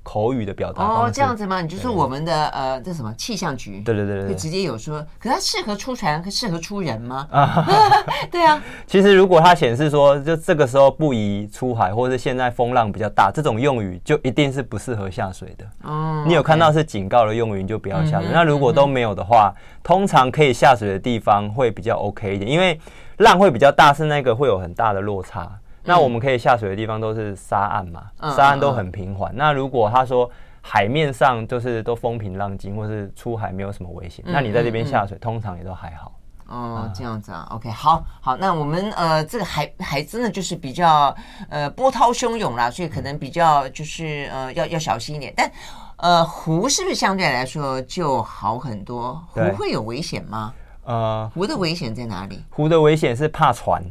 [0.04, 1.60] 口语的表达哦，这样子吗？
[1.60, 3.80] 你就说我们的呃，这什么气象局？
[3.80, 7.26] 对对对对，会直接有说，可是它适合出船，可适合出人吗？
[7.32, 7.66] 啊，
[8.30, 8.62] 对啊。
[8.86, 15.66] 其实如果它显示说，就这个时候不宜出海，或者是现在风浪比较大，这种用语就一定是不适合下水的。
[15.82, 18.28] 哦，你有看到是警告的用语，你就不要下水。
[18.30, 22.78] 那如果都没有的话，通常可以下水的地方会比较 OK 一点，因为
[23.16, 25.50] 浪会比较大，是那个会有很大的落差。
[25.84, 28.04] 那我们可以下水的地方都是沙岸嘛，
[28.36, 29.30] 沙岸都很平缓。
[29.36, 36.12] 那如果他说海面上就是都风平浪静，或是出海没有什么危险，那你在这边下水通常也都还好。
[36.46, 41.14] 哦，这样子啊，OK，好，好，那我们呃这个海海真的就是比较
[41.48, 45.32] 呃波涛汹涌啦，所以可能比较就是呃要要小心一点。
[45.34, 45.50] 但
[45.96, 49.14] 呃湖是不是相对来说就好很多？
[49.30, 50.52] 湖会有危险吗？
[50.84, 52.44] 呃，湖的危险在哪里？
[52.50, 53.82] 湖的危险是怕船。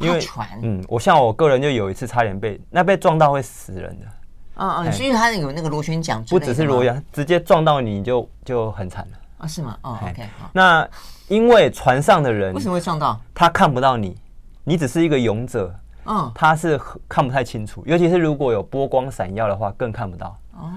[0.00, 4.06] 因为船，嗯，我像我个人就有一次差点被那被撞到会死人的，
[4.56, 9.46] 嗯嗯，所以它有那个螺旋桨，不只是螺旋，直接撞到你就就很惨了啊？
[9.46, 9.76] 是吗？
[9.82, 10.50] 哦，OK，好。
[10.52, 10.88] 那
[11.28, 13.20] 因为船上的人为什么会撞到？
[13.34, 14.16] 他看不到你，
[14.64, 20.36] 你只是一个勇者，嗯，他是看不太清楚，尤其是如果有波光闪耀的话，更看不到。
[20.54, 20.70] 哦。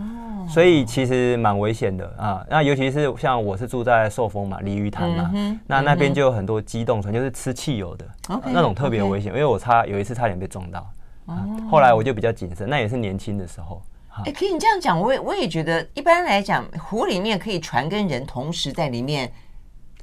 [0.49, 2.45] 所以其实蛮危险的啊！
[2.49, 9.31] 那尤其是像我是住在寿丰嘛，鲤鱼潭嘛，嗯、那那边就有很多机动船，就是吃汽油的，Okay, 那种特别危险。
[9.31, 10.91] 因为我差有一次差点被撞到，
[11.27, 12.67] 啊、后来我就比较谨慎。
[12.67, 13.81] 那也是年轻的时候。
[14.17, 19.31] 哎、欸，可以你这样讲，我也我也觉得，一般来讲，湖里面可以船跟人同时在里面。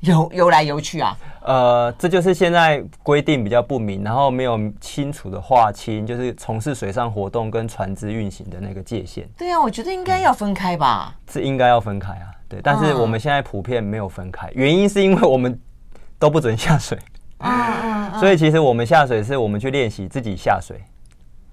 [0.00, 9.26] 游游来游去啊，呃，这就是现在规定比较不明，然后没有清楚的划清，就是从事水上活动跟船只运行的那个界限。
[9.38, 11.14] 对啊，我觉得应该要分开吧。
[11.14, 12.61] 嗯、是应该要分开啊，对。
[12.62, 15.59] 但是我们现在普遍没有分开，原因是因为我们
[16.18, 16.98] 都不准下水。
[17.38, 18.20] 嗯嗯嗯。
[18.20, 20.78] 所以其实我们下水是我们去练习自己下水。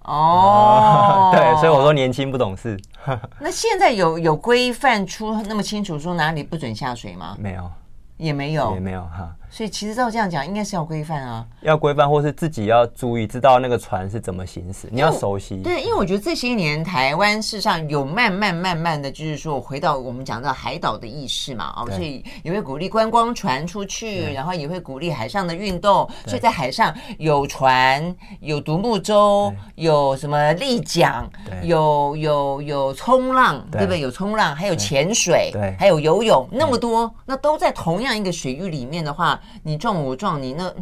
[0.03, 1.31] 哦。
[1.35, 2.77] 对，所以我说年轻不懂事。
[3.39, 7.37] 那现在有有规范出那么清楚说哪里不准下水吗？
[7.39, 7.71] 没有。
[8.17, 9.35] 也没有，也没有哈。
[9.55, 15.57] 所以其实照这样讲，应该是要规范啊，要规范，或是自己要注意，知道那个船是怎么行驶，你要熟悉。
[15.57, 31.29] 对，因为我觉得这些年台湾事实上有慢慢慢慢的就是说回到我们讲到海岛的意识嘛，哦，所以也会鼓励观光船出去，然后也会鼓励海上的运动，所以在海上有船、有独木舟、有什么立桨、
[31.61, 33.81] 有有有冲浪，对。
[33.81, 33.99] 不对？
[33.99, 39.39] 有冲浪，还有潜水，对，还有游泳，那么多，那都在同样一个水域里面的话。
[39.61, 40.73] 你撞我，撞你，那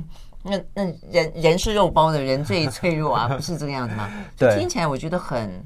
[0.43, 4.09] 那那人人是肉包的人最脆弱啊， 不是这个样子吗？
[4.37, 5.63] 对，听起来我觉得很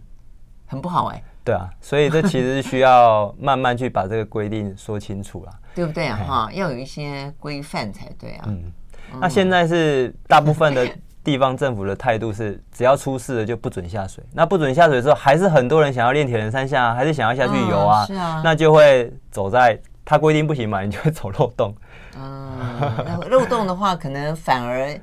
[0.65, 1.23] 很不好哎、欸。
[1.45, 6.19] 对啊，所以这其实需要慢慢去把这个规定说清楚了， 对不对啊？
[6.27, 8.45] 哈，要有一些规范才对啊。
[8.47, 8.71] 嗯，
[9.21, 10.89] 那现在是大部分的
[11.23, 14.23] 地方政府的态度是，只要出事了就不准下水。
[14.33, 18.05] 那不准下水之后，还是很多人想要练铁人三项，还是想要下去游啊？
[18.07, 21.75] 是啊，那就会走在他规定不行嘛，你就会走漏洞。
[22.17, 24.99] 嗯，漏洞的话，可能反而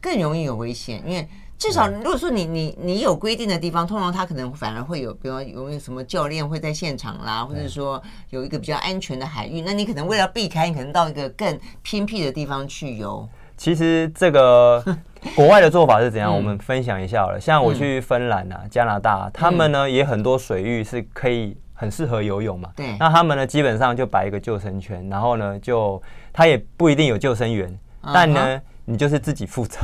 [0.00, 1.26] 更容易有危险，因为
[1.56, 13.26] 至少如果说你你你有规定的地方，通常他可能反而会有，比如有没有什么教练会在现场啦，或者说有一个比较安全的海域，那你可能为了避开，你可能到一个更偏僻的地方去游。
[13.56, 14.84] 其实这个
[15.36, 16.34] 国外的做法是怎样？
[16.34, 17.40] 我们分享一下好了。
[17.40, 21.56] 像我去芬兰啊、加拿大，他们呢也很多水域是可以。
[21.74, 22.70] 很适合游泳嘛？
[22.76, 22.96] 对。
[22.98, 26.00] 那他们呢，基本上就摆一个救生圈，然后呢，就
[26.32, 27.68] 他也不一定有救生员，
[28.02, 29.80] 嗯、但呢，你就是自己负责。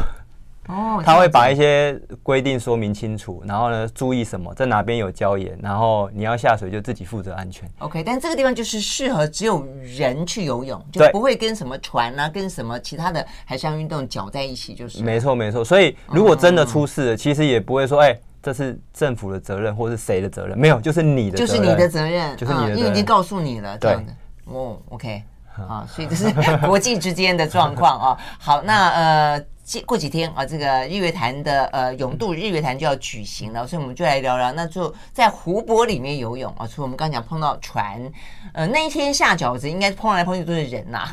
[0.68, 1.02] 哦。
[1.04, 7.68] 他会把一些规定说明清楚，然后呢，注意什么，在哪边有礁岩，然后你要下水就自己负责安全。
[7.80, 15.02] OK，但这个地方就是适合只有人去游泳，就不会跟什么船啊，跟什么其他的海上运动搅在一起，就是。
[15.02, 15.64] 没错，没错。
[15.64, 18.16] 所以如果真的出事了，其实也不会说，哎。
[18.42, 20.58] 这是政府的责任，或是谁的责任？
[20.58, 24.12] 没有，就是你的责任，就是你的责任，就是你的责任，因为已经告诉你了，这样的。
[24.46, 25.22] 哦，OK，
[25.52, 26.30] 好，所以这是
[26.66, 28.18] 国际之间的状况啊。
[28.38, 29.44] 好，那呃，
[29.86, 36.66] 过几天啊，这个日月潭的呃泳渡日月潭就要举行了，所以我们就来聊聊，那就在湖泊里面游泳啊。
[36.66, 38.00] 除了我们刚刚讲碰到船，
[38.52, 41.06] 呃，那一天下饺子，应该碰来碰去都是人呐。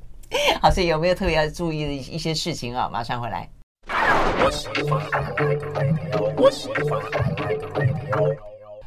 [0.60, 2.90] 好，所以有没有特别要注意的一些事情啊？
[2.92, 3.48] 马上回来。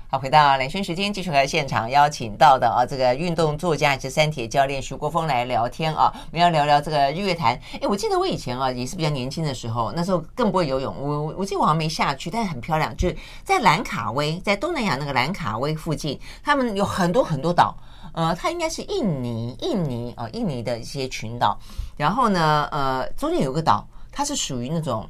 [0.10, 6.12] 好，回到两圈时间，继续和现场邀请到的啊，这个运动作家及三铁教练徐国峰来聊天啊。
[6.32, 7.60] 我们要聊聊这个日月潭。
[7.74, 10.96] 哎，我记得我以前啊也是比较年轻的时候，那时候更不会游泳。
[10.98, 17.76] 我我记得我好像没下去，但是很漂亮，就是在兰卡威，在东南亚那个兰卡威附近，他们有很多很多岛。
[18.14, 21.56] 呃，它应该是印尼，印尼啊，印尼的一些群岛。
[21.98, 23.86] 然后呢，呃，中间有个岛，
[24.18, 25.08] 它是属于那种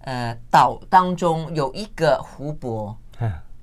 [0.00, 2.94] 呃岛当中有一个湖泊。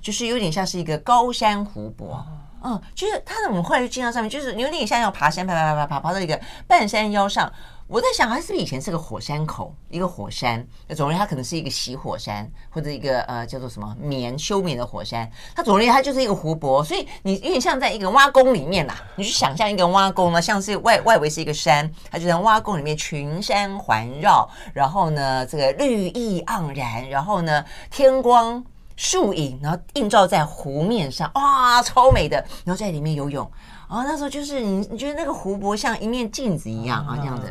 [0.02, 2.25] 就是有点像是一个高山湖泊，
[2.63, 7.52] 嗯，就是它怎么后来就进到上面，就是有点像要爬山，爬爬爬爬爬到一个半山腰上。
[7.89, 10.63] 我在想，它是不是以前是个火山口，一个火山？
[10.95, 15.28] 总之，它可能是一个熄火山，或者一个呃叫做什么棉休眠的火山。
[15.56, 18.93] 它总之它就是一个湖泊，所以你有点像在一个挖沟里面呐。
[19.15, 28.63] 你去想象一个挖沟呢，像是外外围是一个山，它就在挖沟里面群山环绕，然后呢这个绿意盎然，然后呢天光。
[29.02, 32.36] 树影，然后映照在湖面上，哇，超美的！
[32.65, 33.49] 然后在里面游泳，
[33.88, 37.49] 哦，那时候就是你，你觉得那个湖泊像一面镜子一样啊，这样子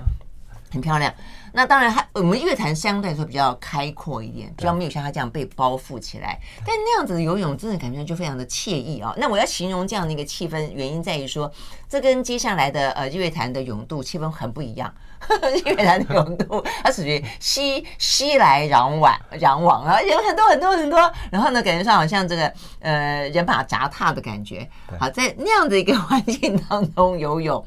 [0.71, 1.13] 很漂亮。
[1.53, 6.39] 那当然，它我们乐坛相对来说比较开阔一点，比较没有像它这样被包覆起来。
[6.59, 9.15] 但那样子的游泳真的感觉就非常的惬意啊！
[9.17, 11.51] 那我要形容这样的一个气氛，原因在于说，
[11.89, 14.93] 这跟接下来的呃日月潭的泳渡气氛很不一样。
[15.43, 24.69] 日 月潭的泳渡它属于熙熙来攘往，攘往啊，有很多很多很多，然后呢，感觉上好像这个呃人马杂踏的感觉。
[25.01, 27.65] 好，在那样的一个环境当中游泳，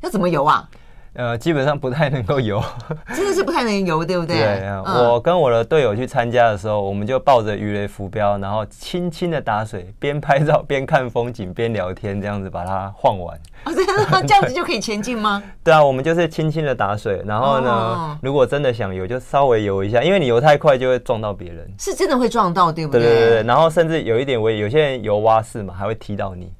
[0.00, 0.68] 要怎么游啊？
[1.14, 2.62] 呃，基本上不太能够游，
[3.14, 4.36] 真的是不太能游，对不对？
[4.36, 13.36] 对，我跟我的队友去参加的时候，我们就抱着鱼雷浮标，然后轻轻的打水，边拍照边看风景边聊天，这样子把它晃完。
[13.64, 15.42] 哦，这样 这样子就可以前进吗？
[15.64, 23.02] 对啊，我们就是轻轻的打水，然后呢，如果真的想游，就稍微游一下，因为你游太快就会撞到别人，是真的会撞到，对不对？
[23.02, 26.52] 对对对，然后甚至有一点危，有些人游蛙式嘛，还会踢到你，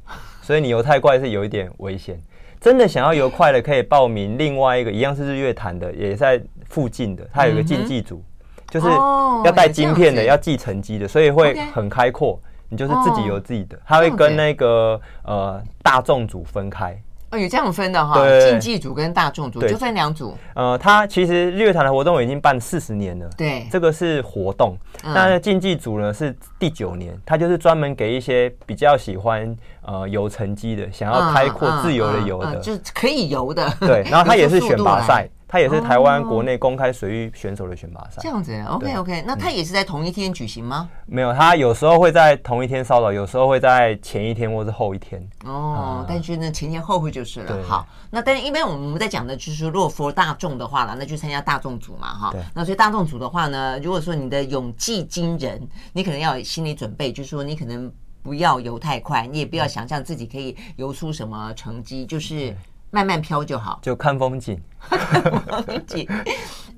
[0.43, 2.21] 所以你游太快是有一点危险。
[2.61, 8.23] 真的想要游快的，可以报名另外一个一样是日月潭的，也在附近的，它有个竞技组，
[8.69, 12.39] 就是要带晶片的，要记成绩的，所以会很开阔。
[12.69, 16.97] 你就是自己游自己的，它会跟那个呃大众组分开。
[17.31, 20.37] 哦，有这样分的哈，竞技组跟大众组就分两组。
[20.55, 23.31] 呃，它其实日月潭的活动已经办四十年了。
[23.37, 24.77] 对，这个是活动。
[25.03, 33.73] 那竞技组呢是第九年，它就是专门给一些比较喜欢呃游成绩的，想要开阔自由的游的，就是可以游的。
[33.79, 35.29] 对，然后它 也是选拔赛。
[35.51, 38.57] 它也是台湾国内公开水域选手的选拔赛，这样子。
[38.69, 40.89] OK OK，那它也是在同一天举行吗？
[41.07, 45.21] 没有，它有时候会在同一天烧岛，有时候会在前一天或是后一天。
[45.45, 47.61] 哦，但是呢，前前后后就是了。
[47.65, 52.35] 好，那但是一般我们在讲的就是说，如果 for 大众的话了，那就参加大众组嘛，哈。
[52.55, 55.61] 那所以大众组的话呢，如果说你的泳技惊人，
[55.93, 62.57] 你可能要有心理准备，就是说你可能不要游太快，你也不要想象自己可以游出什么成绩，就是。
[62.91, 64.61] 慢慢飘就好，就看风景。
[64.81, 66.07] 看风景，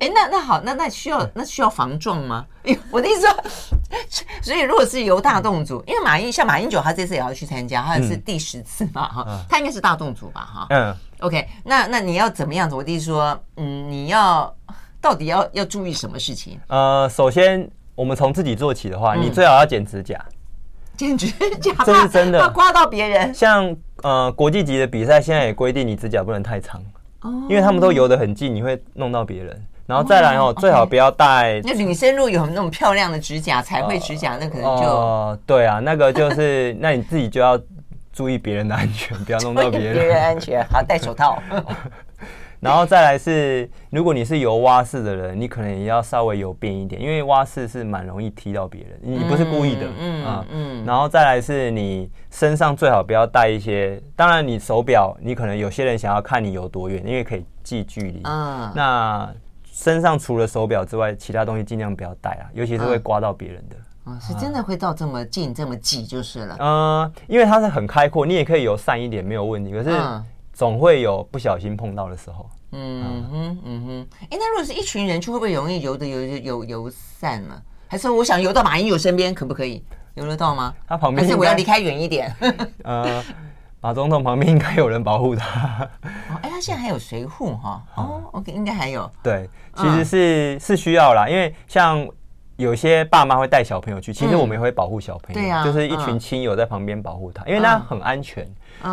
[0.00, 2.44] 哎，那那好，那那需要那需要防撞吗？
[2.90, 3.44] 我的意思说，
[4.42, 10.66] 所以如果是由大动组，因为马英像马英九他这次也要去参加，他是第十次嘛哈，嗯、他应该是大动组吧哈。
[10.70, 12.74] 嗯，OK，那那你要怎么样子？
[12.74, 14.52] 我的意思说，嗯，你要
[15.00, 16.60] 到底要要注意什么事情？
[16.66, 20.20] 呃，首先我们从自己做起的话，嗯、你最好要剪指甲。
[20.96, 21.26] 剪指
[21.60, 23.32] 甲，这是 真的，怕刮到别人。
[23.34, 26.80] 像呃国际级的比赛，现在也规定你指甲不能太长，
[27.22, 29.66] 哦，因为他们都游得很近，你会弄到别人。
[29.84, 31.60] 然后再来哦，最好不要戴。
[31.64, 37.58] 那女生如果有那种漂亮的指甲，彩绘指甲，那可能就哦，对啊，那个就是， 那你自己就要
[38.12, 39.94] 注意别人的安全，不要弄到别人。
[39.94, 41.42] 别人安全，好，戴手套。
[42.62, 50.46] 然后再来是，如果你是游蛙式的人，你可能也要稍微游边一点，因为蛙式是蛮容易踢到别人，你不是故意的，嗯啊。
[50.48, 58.20] 嗯，然后再来是你身上最好不要带一些，当然你手表，你可能有些人想要看你游多远，因为可以记距离。
[58.22, 58.72] 嗯。
[58.76, 59.28] 那
[59.64, 63.76] 身上除了手表之外，其他东西尽量不要带啊，尤其是会刮到别人的。
[64.06, 66.56] 嗯，是真的会到这么近这么挤就是了。
[66.60, 69.90] 嗯，因为它是很开阔，你也可以游散一点没有问题，可是。
[70.62, 72.48] 总会有不小心碰到的时候。
[72.70, 74.06] 嗯哼，嗯哼。
[74.30, 77.60] 哎，那如果是一群人去，会不会容易游的游游游散呢？
[77.88, 80.72] 还是我想游到马英九身边，可不可以游得到吗？
[80.86, 82.32] 他旁边，还是我要离开远一点？
[82.84, 83.20] 呃，
[83.80, 85.90] 马总统旁边应该有人保护他。
[86.04, 87.82] 哦，哎，他现在还有随护哈？
[87.96, 89.10] 哦，OK，应该还有。
[89.20, 92.08] 对，其实是是需要啦，因为像
[92.56, 98.48] 有些爸妈会带小朋友去，其实我们也会保护小朋友，就是一群亲友在旁边保护他，因为那很安全。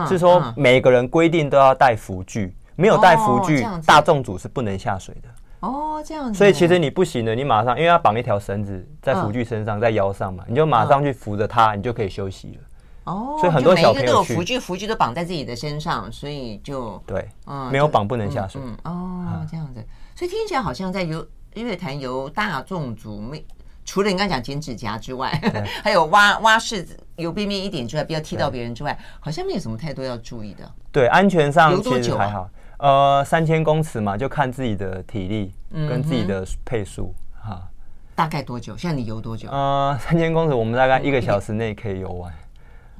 [0.07, 5.30] 是说每个人规定都要带辅具，没有带浮具，哦、大众组是不能下水的。
[5.62, 6.38] 哦，这样子。
[6.38, 13.12] 所以其实你不行的，你马上因为要绑一条绳子在浮具身上，在腰上嘛，你就马上去扶着它，你就可以休息了。
[13.12, 18.62] 哦，所以很多小朋友都有浮具，浮具都绑在自己的身上，所以就对，嗯，没有绑不能下水。
[18.64, 19.84] 嗯，哦，这样子，
[20.16, 21.26] 所以听起来好像在游
[21.64, 23.43] 日月潭游大众组没。
[23.86, 25.32] 除了你刚刚讲剪指甲之外，
[25.84, 30.72] 还有蛙蛙式游边边一点之外，不要踢到别人之外，好像没有什么太多要注意的。
[30.91, 32.47] 对，安全上其实还好。
[32.78, 37.68] 呃，三千公尺嘛，就看自己的体力跟自己的配速哈。
[38.14, 38.78] 大概多久？
[38.78, 39.49] 像你游多久？
[39.49, 42.32] 呃，三千公尺，我们大概一个小时内可以游完。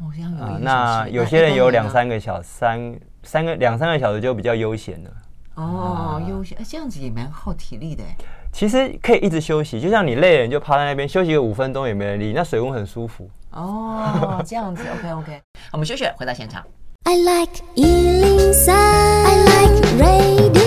[0.02, 0.58] 哦，这样游。
[0.60, 5.12] 那有些人游两三个小时，三三个两三个小时就比较悠闲了。
[5.54, 8.04] 哦，悠闲，这样子也蛮耗体力的。
[8.52, 13.30] 其实可以一直休息，就像你累了，你就趴在那边休息个五分钟也没人理，那水温很舒服。
[13.52, 15.42] 哦，这样子， OK OK，
[15.72, 16.64] 我们休息，回到现场。
[17.06, 20.59] I like 103, I like radio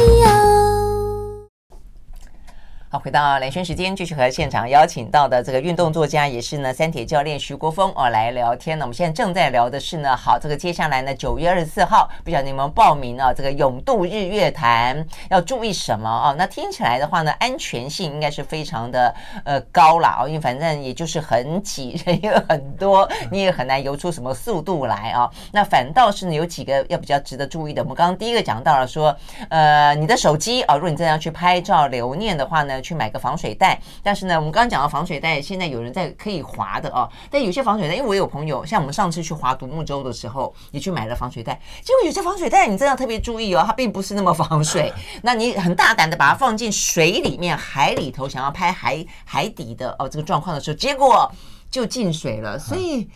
[2.93, 8.85] 好，回到蓝轩时间，继续和现场邀请到的这个运动作家，也是呢三铁教练徐国峰哦来聊天呢。
[8.85, 16.35] 我们现在正在聊的是呢，好，这个接下来呢九月二十四号，不晓得你们报名啊，这个永渡日月潭要注意什么哦？
[16.37, 19.15] 那听起来的话呢，安全性应该是非常的
[19.47, 29.17] 呃高啦哦，因为反正也就是很挤，人也很多，你也很难游出什么速度来啊、那反倒是呢有几个要比较值得注意的，我们刚刚第一个讲到了说，
[29.49, 32.82] 呃，你的手机啊、哦，如果你真的要去拍照留念的话呢。
[32.83, 37.09] 去买个防水袋，但是呢，我们刚刚讲到防水袋，现在有人在可以滑的哦。
[37.31, 44.93] 但有些防水袋，因为我有朋友，像我们上次去划独木舟的时候，也去买了防水袋，结果有些防水袋你真的要特别注意哦，它并不是那么防水。
[45.23, 51.31] 那你很大胆的把它放进水里面、海里头，想要拍海海底的哦这个状况的时候，结果
[51.71, 52.59] 就进水了。
[52.59, 53.09] 所以，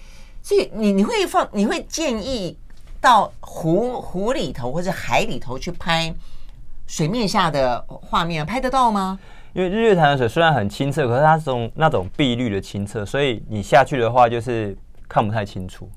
[0.43, 2.57] 所以你你会放，你会建议
[3.01, 6.15] 到湖湖里头或者海里头去拍
[6.87, 9.19] 水面下的画面，拍得到吗？
[9.57, 14.77] 因为日月潭的水虽然很清澈，可是它是种那种碧绿的清澈，所以你下去的话就是
[15.09, 15.89] 看不太清楚，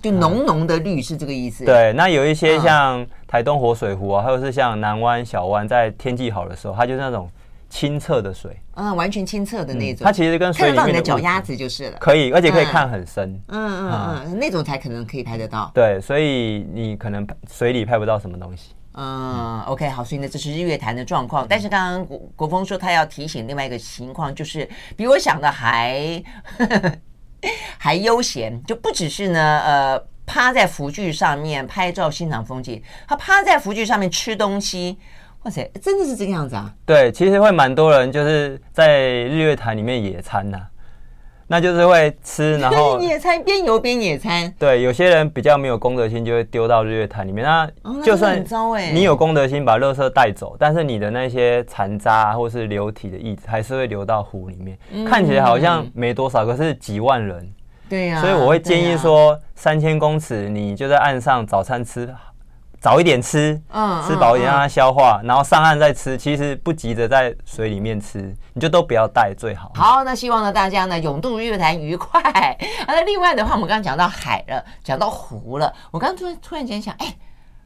[0.00, 1.64] 就浓浓的绿是这个意思。
[1.64, 7.28] 对，那有一些像台东活水湖啊，或者是像南湾、小湾，在天气好的时候，它就是那种
[7.68, 10.04] 清澈的水，嗯，完全清澈的那种。
[10.04, 13.28] 它其实跟水里面看到你的脚丫子就是了，可以，而且可以看很深。
[13.48, 15.68] 嗯嗯嗯，那种才可能可以拍得到。
[15.74, 18.76] 对，所以你可能水里拍不到什么东西。
[18.92, 21.46] 嗯，OK，好，所以呢，这是日月潭的状况。
[21.48, 26.22] 但是刚刚国国峰说他要提醒另外一个情况，就是比我想的还
[27.78, 34.98] 还悠闲，就不只是呢，呃，趴在浮具上面拍照欣赏风景，他趴在浮具上面吃东西，
[35.44, 36.74] 哇塞，真的是这个样子啊？
[36.84, 40.66] 对，其实会蛮多人就是在日月潭里面野餐呐、啊。
[41.52, 44.54] 那就是会吃， 然后野餐边游边野餐。
[44.56, 47.44] 对，有些人比较没有公德心，就会丢到日月潭里面。
[47.44, 47.68] 那
[48.04, 48.40] 就算
[48.94, 54.78] 你有公德心把垃圾带走，但是你的那些残渣或是流体的液还是会流到湖里面。
[55.04, 57.52] 看起来好像没多少，可是几万人。
[57.88, 58.20] 对呀。
[58.20, 62.08] 所以我会建议说，三千公尺你就在岸上早餐吃。
[62.80, 66.16] 早一点吃，嗯，吃饱一点让它消化，然后上岸再吃。
[66.16, 69.70] 其实不急着在水里面吃，你就都不要带最好。
[69.74, 72.20] 好，那希望呢大家呢永渡日月潭愉快。
[72.88, 77.14] 那另外的话，我们刚刚讲到海了，讲到湖了，我刚刚突然突然间想，哎。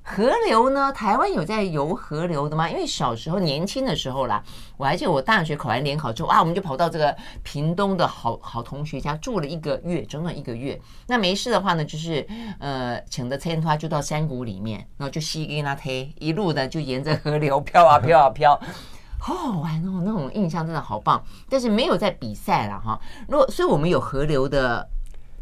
[0.06, 0.92] 河流呢？
[0.92, 2.68] 台湾有在游河流的吗？
[2.68, 4.42] 因为小时候年轻的时候啦，
[4.76, 10.78] 我还记得我大学考完联考之后啊，我们就跑到这个屏东的好好同学家住了一个月，整整一个月。
[11.06, 12.24] 那没事的话呢，就是
[12.58, 18.60] 呃，请的餐团就到山谷里面，然后就吸给那推，一路的就沿着河流飘啊飘啊飘，
[19.18, 21.24] 好好玩哦，那种印象真的好棒。
[21.48, 23.00] 但是没有在比赛了哈。
[23.26, 24.86] 如果所以我们有河流的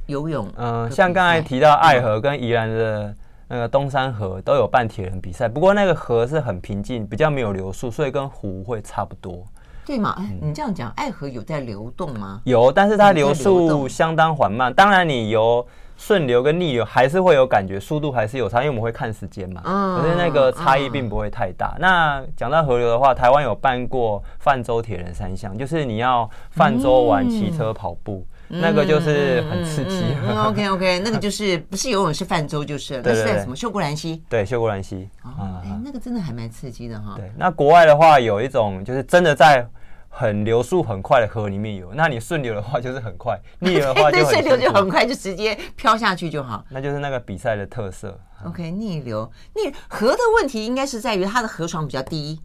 [0.07, 3.13] 游泳，嗯、呃，像刚才提到爱河跟宜兰的。
[3.53, 9.45] 那个东山河都有办铁人比赛，不过那个河是很平静，比较没有流速，所以跟湖会差不多。
[9.85, 10.15] 对嘛？
[10.17, 12.41] 哎，你这样讲，爱河有在流动吗？
[12.45, 14.73] 有，但是它流速相当缓慢。
[14.73, 15.67] 当然，你游
[15.99, 19.61] 顺流跟逆流还是会有感觉，速度还是有差，因为我们会看时间嘛。
[19.67, 20.01] 嗯。
[20.01, 21.77] 可是那个差异并不会太大。
[21.79, 28.25] 那讲到河流的话，台湾有办过泛舟铁人三项，就是你要泛舟玩骑车跑步。
[28.55, 30.05] 那个就是很刺激。
[30.47, 33.03] OK OK，那个就是不是游泳是泛舟就是了。
[33.03, 34.23] 那是在什么秀姑兰溪？
[34.29, 35.09] 对，秀姑兰溪。
[35.23, 37.15] 哦，哎，那个真的还蛮刺激的哈。
[37.17, 39.67] 对，那国外的话有一种就是真的在
[40.11, 46.63] 很流速很快的河里面游，那你顺流的话就是很快，逆流的话就 顺流就很快，就直接飘下去就好。
[46.69, 48.21] 那就是那个比赛的特色。
[48.45, 52.39] OK，逆流逆河的问题应该是在于它的河床比较低，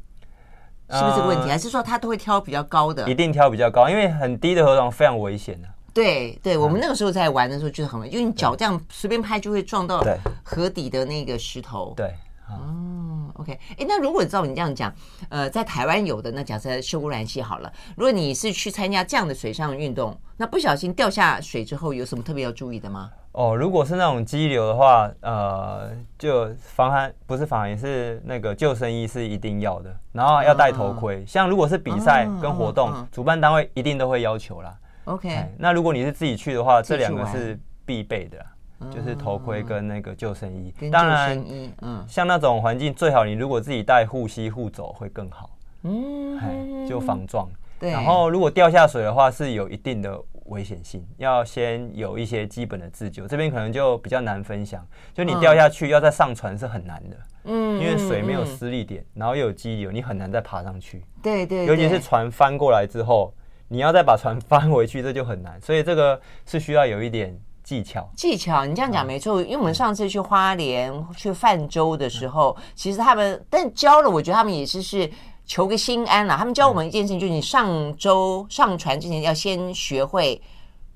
[0.90, 1.50] 是不是这个问题？
[1.50, 3.10] 还是说它都会挑比较高的？
[3.10, 5.68] 一定挑比较高，因为很低的河床非常危险的。
[5.98, 10.04] 对对，我们那个时候在玩的时候就是很危险，因为你脚这样随便拍就会撞到
[10.44, 11.92] 河底的那个石头。
[11.98, 12.14] 对，
[12.48, 14.94] 哦 OK，哎，那如果照你这样讲，
[15.30, 23.10] 呃，在台湾有的那假设秀姑峦溪好了，如果你是去参加这样的水上运动，那不小心掉下水之后，有什么特别要注意的吗？
[23.32, 31.18] 哦，如果是那种激流的话，呃，就防寒不是防寒，是那个救生衣是一定要的，然后要戴头盔。
[31.18, 34.76] 嗯、像如果是比赛跟活动，嗯、主办单位一定都会要求啦。
[35.08, 38.46] OK，那如果你是自己去的话，这两个是必备的，
[38.92, 40.74] 就是头盔跟那个救生衣。
[40.82, 41.46] 嗯、当然，
[41.82, 45.50] 嗯，像那种环境最好，你如果自己带护膝护肘会更好。
[45.84, 47.50] 嗯，就防撞。
[47.80, 47.92] 对。
[47.92, 50.22] 然后如果掉下水的话，是有一定的。
[50.48, 54.82] 危险性要先有一些基本的自救，这边可能就比较难分享。
[55.14, 61.04] 就你掉下去要再上船是很难的，嗯，因为水没有施力点，然后又有激流，你很难再爬上去。
[61.22, 63.34] 对对，尤其是船翻过来之后，
[63.68, 65.60] 你要再把船翻回去，这就很难。
[65.62, 68.10] 所以这个是需要有一点技巧。
[68.16, 69.42] 技巧，你这样讲没错。
[69.42, 75.10] 因为我们上次去花莲去泛舟的时候，其实他们但教了，我觉得他们也是是。
[75.50, 76.36] 求个心安啦！
[76.36, 80.42] 他们教我们一件事情，就是你上舟上船之前要先学会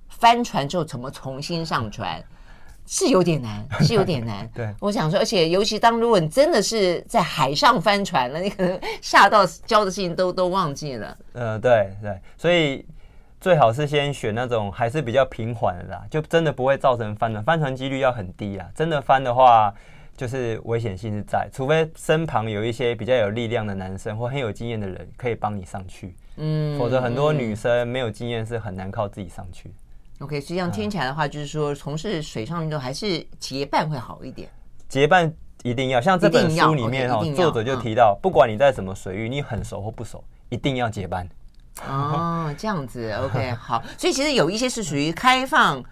[0.09, 2.22] 翻船之后怎么重新上船，
[2.91, 4.45] 是有点难， 是有点难。
[4.53, 11.17] 对，我想说，而且尤其当如果你真的是在海上翻船了，你可能吓到教的事情都都忘记了。
[11.31, 12.85] 呃，对对，所以
[13.39, 18.67] 最好是先选那种还是比较平缓的啦，就真的不会造成翻船，翻船几率要很低啊。
[18.75, 19.73] 真的翻的话。
[20.17, 29.73] 就是危险性是在，除非身旁有一些比较有力量的男生或很有经验的人可以帮你上去，嗯，否则很多女生没有经验是很难靠自己上去。
[30.22, 34.47] OK，实际上听起来的话，就是说从事水上运动还是结伴会好一点。
[34.88, 35.32] 结伴
[35.63, 41.28] 一定要，像这本书里面哦，作者就提到，不管你在什么水域，你很熟或不熟，一定要结伴。
[41.88, 45.84] 哦， 这样子，OK，好，所以其实有一些是属于开放。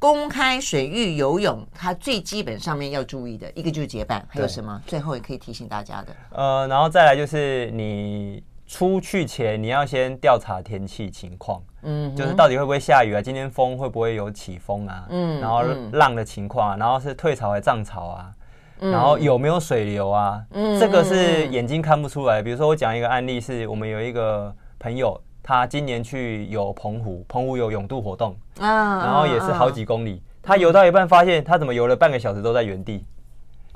[0.00, 4.80] 公开水域游泳，它最基本上面要注意的一个就是结伴，还有什么？
[4.86, 6.16] 最后也可以提醒大家的。
[6.30, 13.20] 呃，然后再来就是你出去前，你要先调查天气情况，嗯，就是到底会不会下雨啊？
[13.20, 15.06] 今天风会不会有起风啊？
[15.10, 15.64] 嗯，然后
[15.94, 18.32] 浪的情况啊，然后是退潮还是涨潮啊？
[18.78, 20.40] 然后有没有水流啊？
[20.52, 22.40] 嗯，这个是眼睛看不出来。
[22.40, 25.20] 比如说我讲一个案例，是我们有一个朋友。
[25.42, 30.22] 他今年去游澎湖，澎湖有泳渡活动啊，然后也是好几公里。
[30.42, 33.04] 他游到一半，发现他怎么游了半个小时都在原地。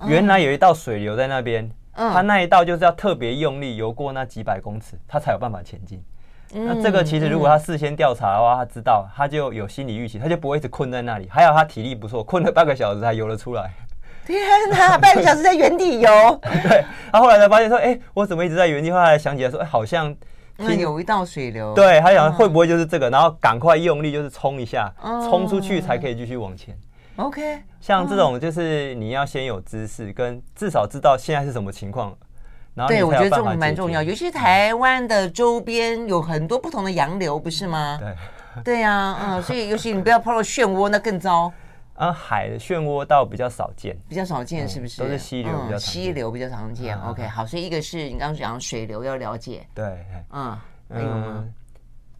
[0.07, 6.03] 原来有一道水流在那边，他那一道就是要特别用力游过那几百公尺，他才有办法前进。
[6.53, 11.29] 那这个其实如果他事先调查的话，他知道他就有心理预期，他就不会一直困在那里。
[11.31, 13.71] 还好他体力不错，困了半个小时才游了出来。
[14.27, 14.41] 天
[14.71, 16.41] 哪，半个小时在原地游。
[16.43, 18.91] 对，他后来才发现说，哎，我怎么一直在原地？
[18.91, 20.15] 后来想起来说，哎，好像。
[20.57, 24.89] 那有一道水流，对，他想会不会就是这个，然后赶快用力就是冲一下，
[25.29, 26.79] 冲出去才可以继续往前。
[27.17, 32.17] OK，像这种就是你要先有知识，跟至少知道现在是什么情况，
[32.75, 37.99] 然后对，我觉得这种蛮重要，尤其是台湾的周边有很多不同的洋流，不是吗？
[38.01, 41.53] 对，对呀，嗯，所以尤其你不要碰到漩涡，那更糟。
[41.95, 45.01] 啊，海的漩涡倒比较少见，比较少见是不是？
[45.01, 46.99] 都是溪流比较溪流比较常见。
[47.03, 50.59] OK，好，所以一个是你刚刚讲水流要了解，对，嗯，
[50.89, 51.55] 嗯，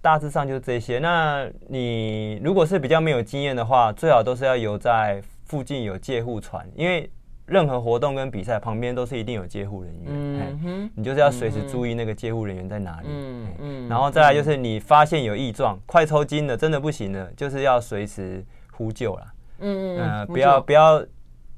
[0.05, 0.99] 大致上就是这些。
[0.99, 7.11] 那你如果是比较没有经验的话，最好都是要游在附近有借护船，因为
[7.47, 19.27] 任何活动跟比赛旁边都是一定有借护人员，嗯哼，你就是要随时注意那个借护人员在哪里，嗯嗯，然后再来就是你发现有异状，快抽筋了，真的不行了，就是要随时呼救了。
[19.61, 21.03] 嗯嗯，不要不要，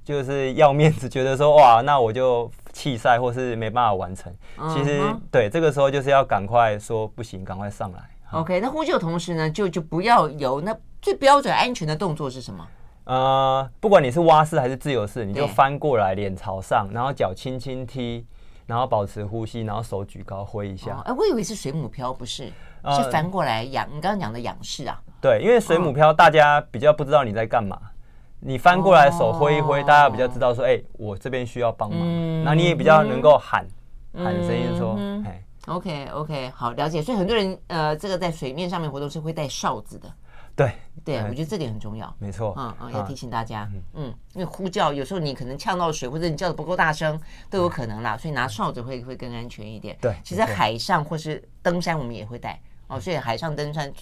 [0.04, 4.32] 就是要面子，觉得说哇，那我就弃赛或是没办法完成。
[4.72, 5.00] 其实
[5.32, 7.98] 对，这个时候就是要赶快说不行，赶快上来。
[8.32, 10.60] OK，那呼救同时呢，就就不要游。
[10.60, 12.66] 那最标准安全的动作是什么？
[13.04, 18.26] 呃，不管你是蛙式还是自由式，你就翻过来，脸朝上，然后脚轻轻踢，
[18.66, 21.00] 然后保持呼吸，然后手举高挥一下。
[21.04, 23.86] 哎，我以为是水母漂，不是，是翻过来仰。
[23.92, 25.00] 你刚刚讲的仰式啊？
[25.20, 27.78] 对，因为水母漂，大家比较不知道你在干嘛。
[28.40, 32.44] 你翻过来手挥一挥，大家比较知道说，哎，我这边需要帮忙。
[32.44, 33.64] 那你也比较能够喊
[34.12, 37.02] 喊声音说，哎，OK OK，好，了解。
[37.02, 40.12] 所以很多人呃，这个在水面上面活动是会带哨子的。
[40.54, 40.72] 对
[41.04, 42.12] 对，我觉得这点很重要。
[42.18, 42.54] 没错。
[42.56, 48.16] 嗯嗯，要提醒大家，嗯，因为呼叫有时候你可能呛到水，或者你叫的不够大声，都有可能啦。
[48.16, 49.94] 所以拿哨子会会更安全一点。
[50.00, 53.92] 对，其实海上或是登山我们也会带哦，所以海上登山。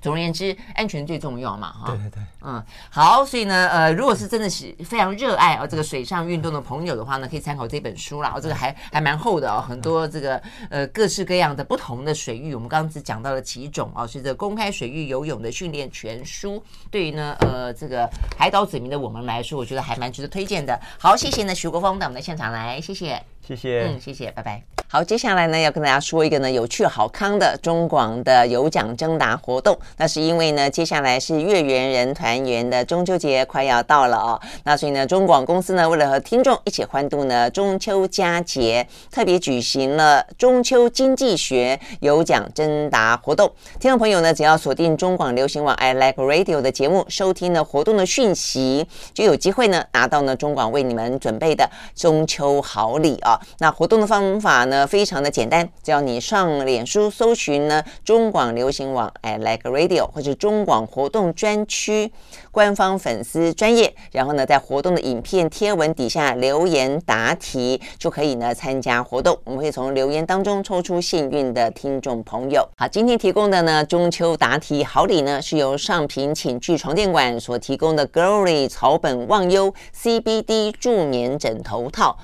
[0.00, 1.86] 总而言之，安全最重要嘛，哈。
[1.88, 8.32] 对对对，嗯，好，所以呢，呃，如果是真的是非常热爱啊这个水上运动的朋友的话呢，可以参考这本书啦。
[8.34, 10.40] 哦，这个还还蛮厚的哦，很多这个
[10.70, 16.62] 呃各式各样的不同的水域，我们刚刚只讲到了几种啊，是这公开水域游泳的训练全书。
[16.90, 20.78] 对于呢，呃，这个海岛子民的我们来说，我觉得还蛮值得推荐的。
[20.98, 23.22] 好，谢谢呢，徐国峰到我们的现场来，谢谢。
[23.46, 24.62] 谢谢，嗯，谢谢，拜拜。
[24.90, 29.78] 好，接下来呢，要跟大家说一个呢有趣好康的中广的有奖征答活动。
[29.98, 34.40] 那是因为呢，接下来是月圆人团圆的中秋节快要到了哦。
[34.64, 43.52] 那所以呢，中广公司呢，为了和听众一起欢度呢中秋佳节，特别举行了中秋经济学有奖征答活动。
[43.78, 53.40] 听众朋友呢，只要锁定中广流行网 I Like Radio 的节目，收听呢活动的讯息，就有机会呢拿到呢中广为你们准备的中秋好礼啊。
[53.58, 62.12] 那活动的方法呢，非常的简单，只要你上脸书搜寻呢中广流行网 I Like Radio 或者中广活动专区
[62.50, 69.38] 官方粉丝专页，然后呢在活动的影片贴文底下留言答题，就可以呢参加活动。
[69.44, 72.66] 我们会从留言当中抽出幸运的听众朋友。
[72.76, 82.16] 好，今天提供的呢中秋答题好礼呢是由上品寝具床垫馆所提供的 Glory 草本忘忧 CBD 助眠枕头套。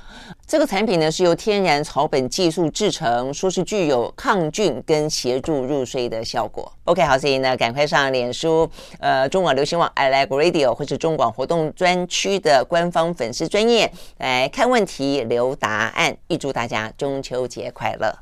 [0.46, 6.70] 这个产品呢是由天然草本技术制成，说是具有抗菌跟协助入睡的效果。
[6.84, 8.68] OK，好，所以呢，赶快上脸书，
[8.98, 16.14] 呃，中广流行网 I Like Radio 或是中广活动专区的官方粉丝专页来看问题、留答案。
[16.28, 18.12] 预祝大家中秋节快乐！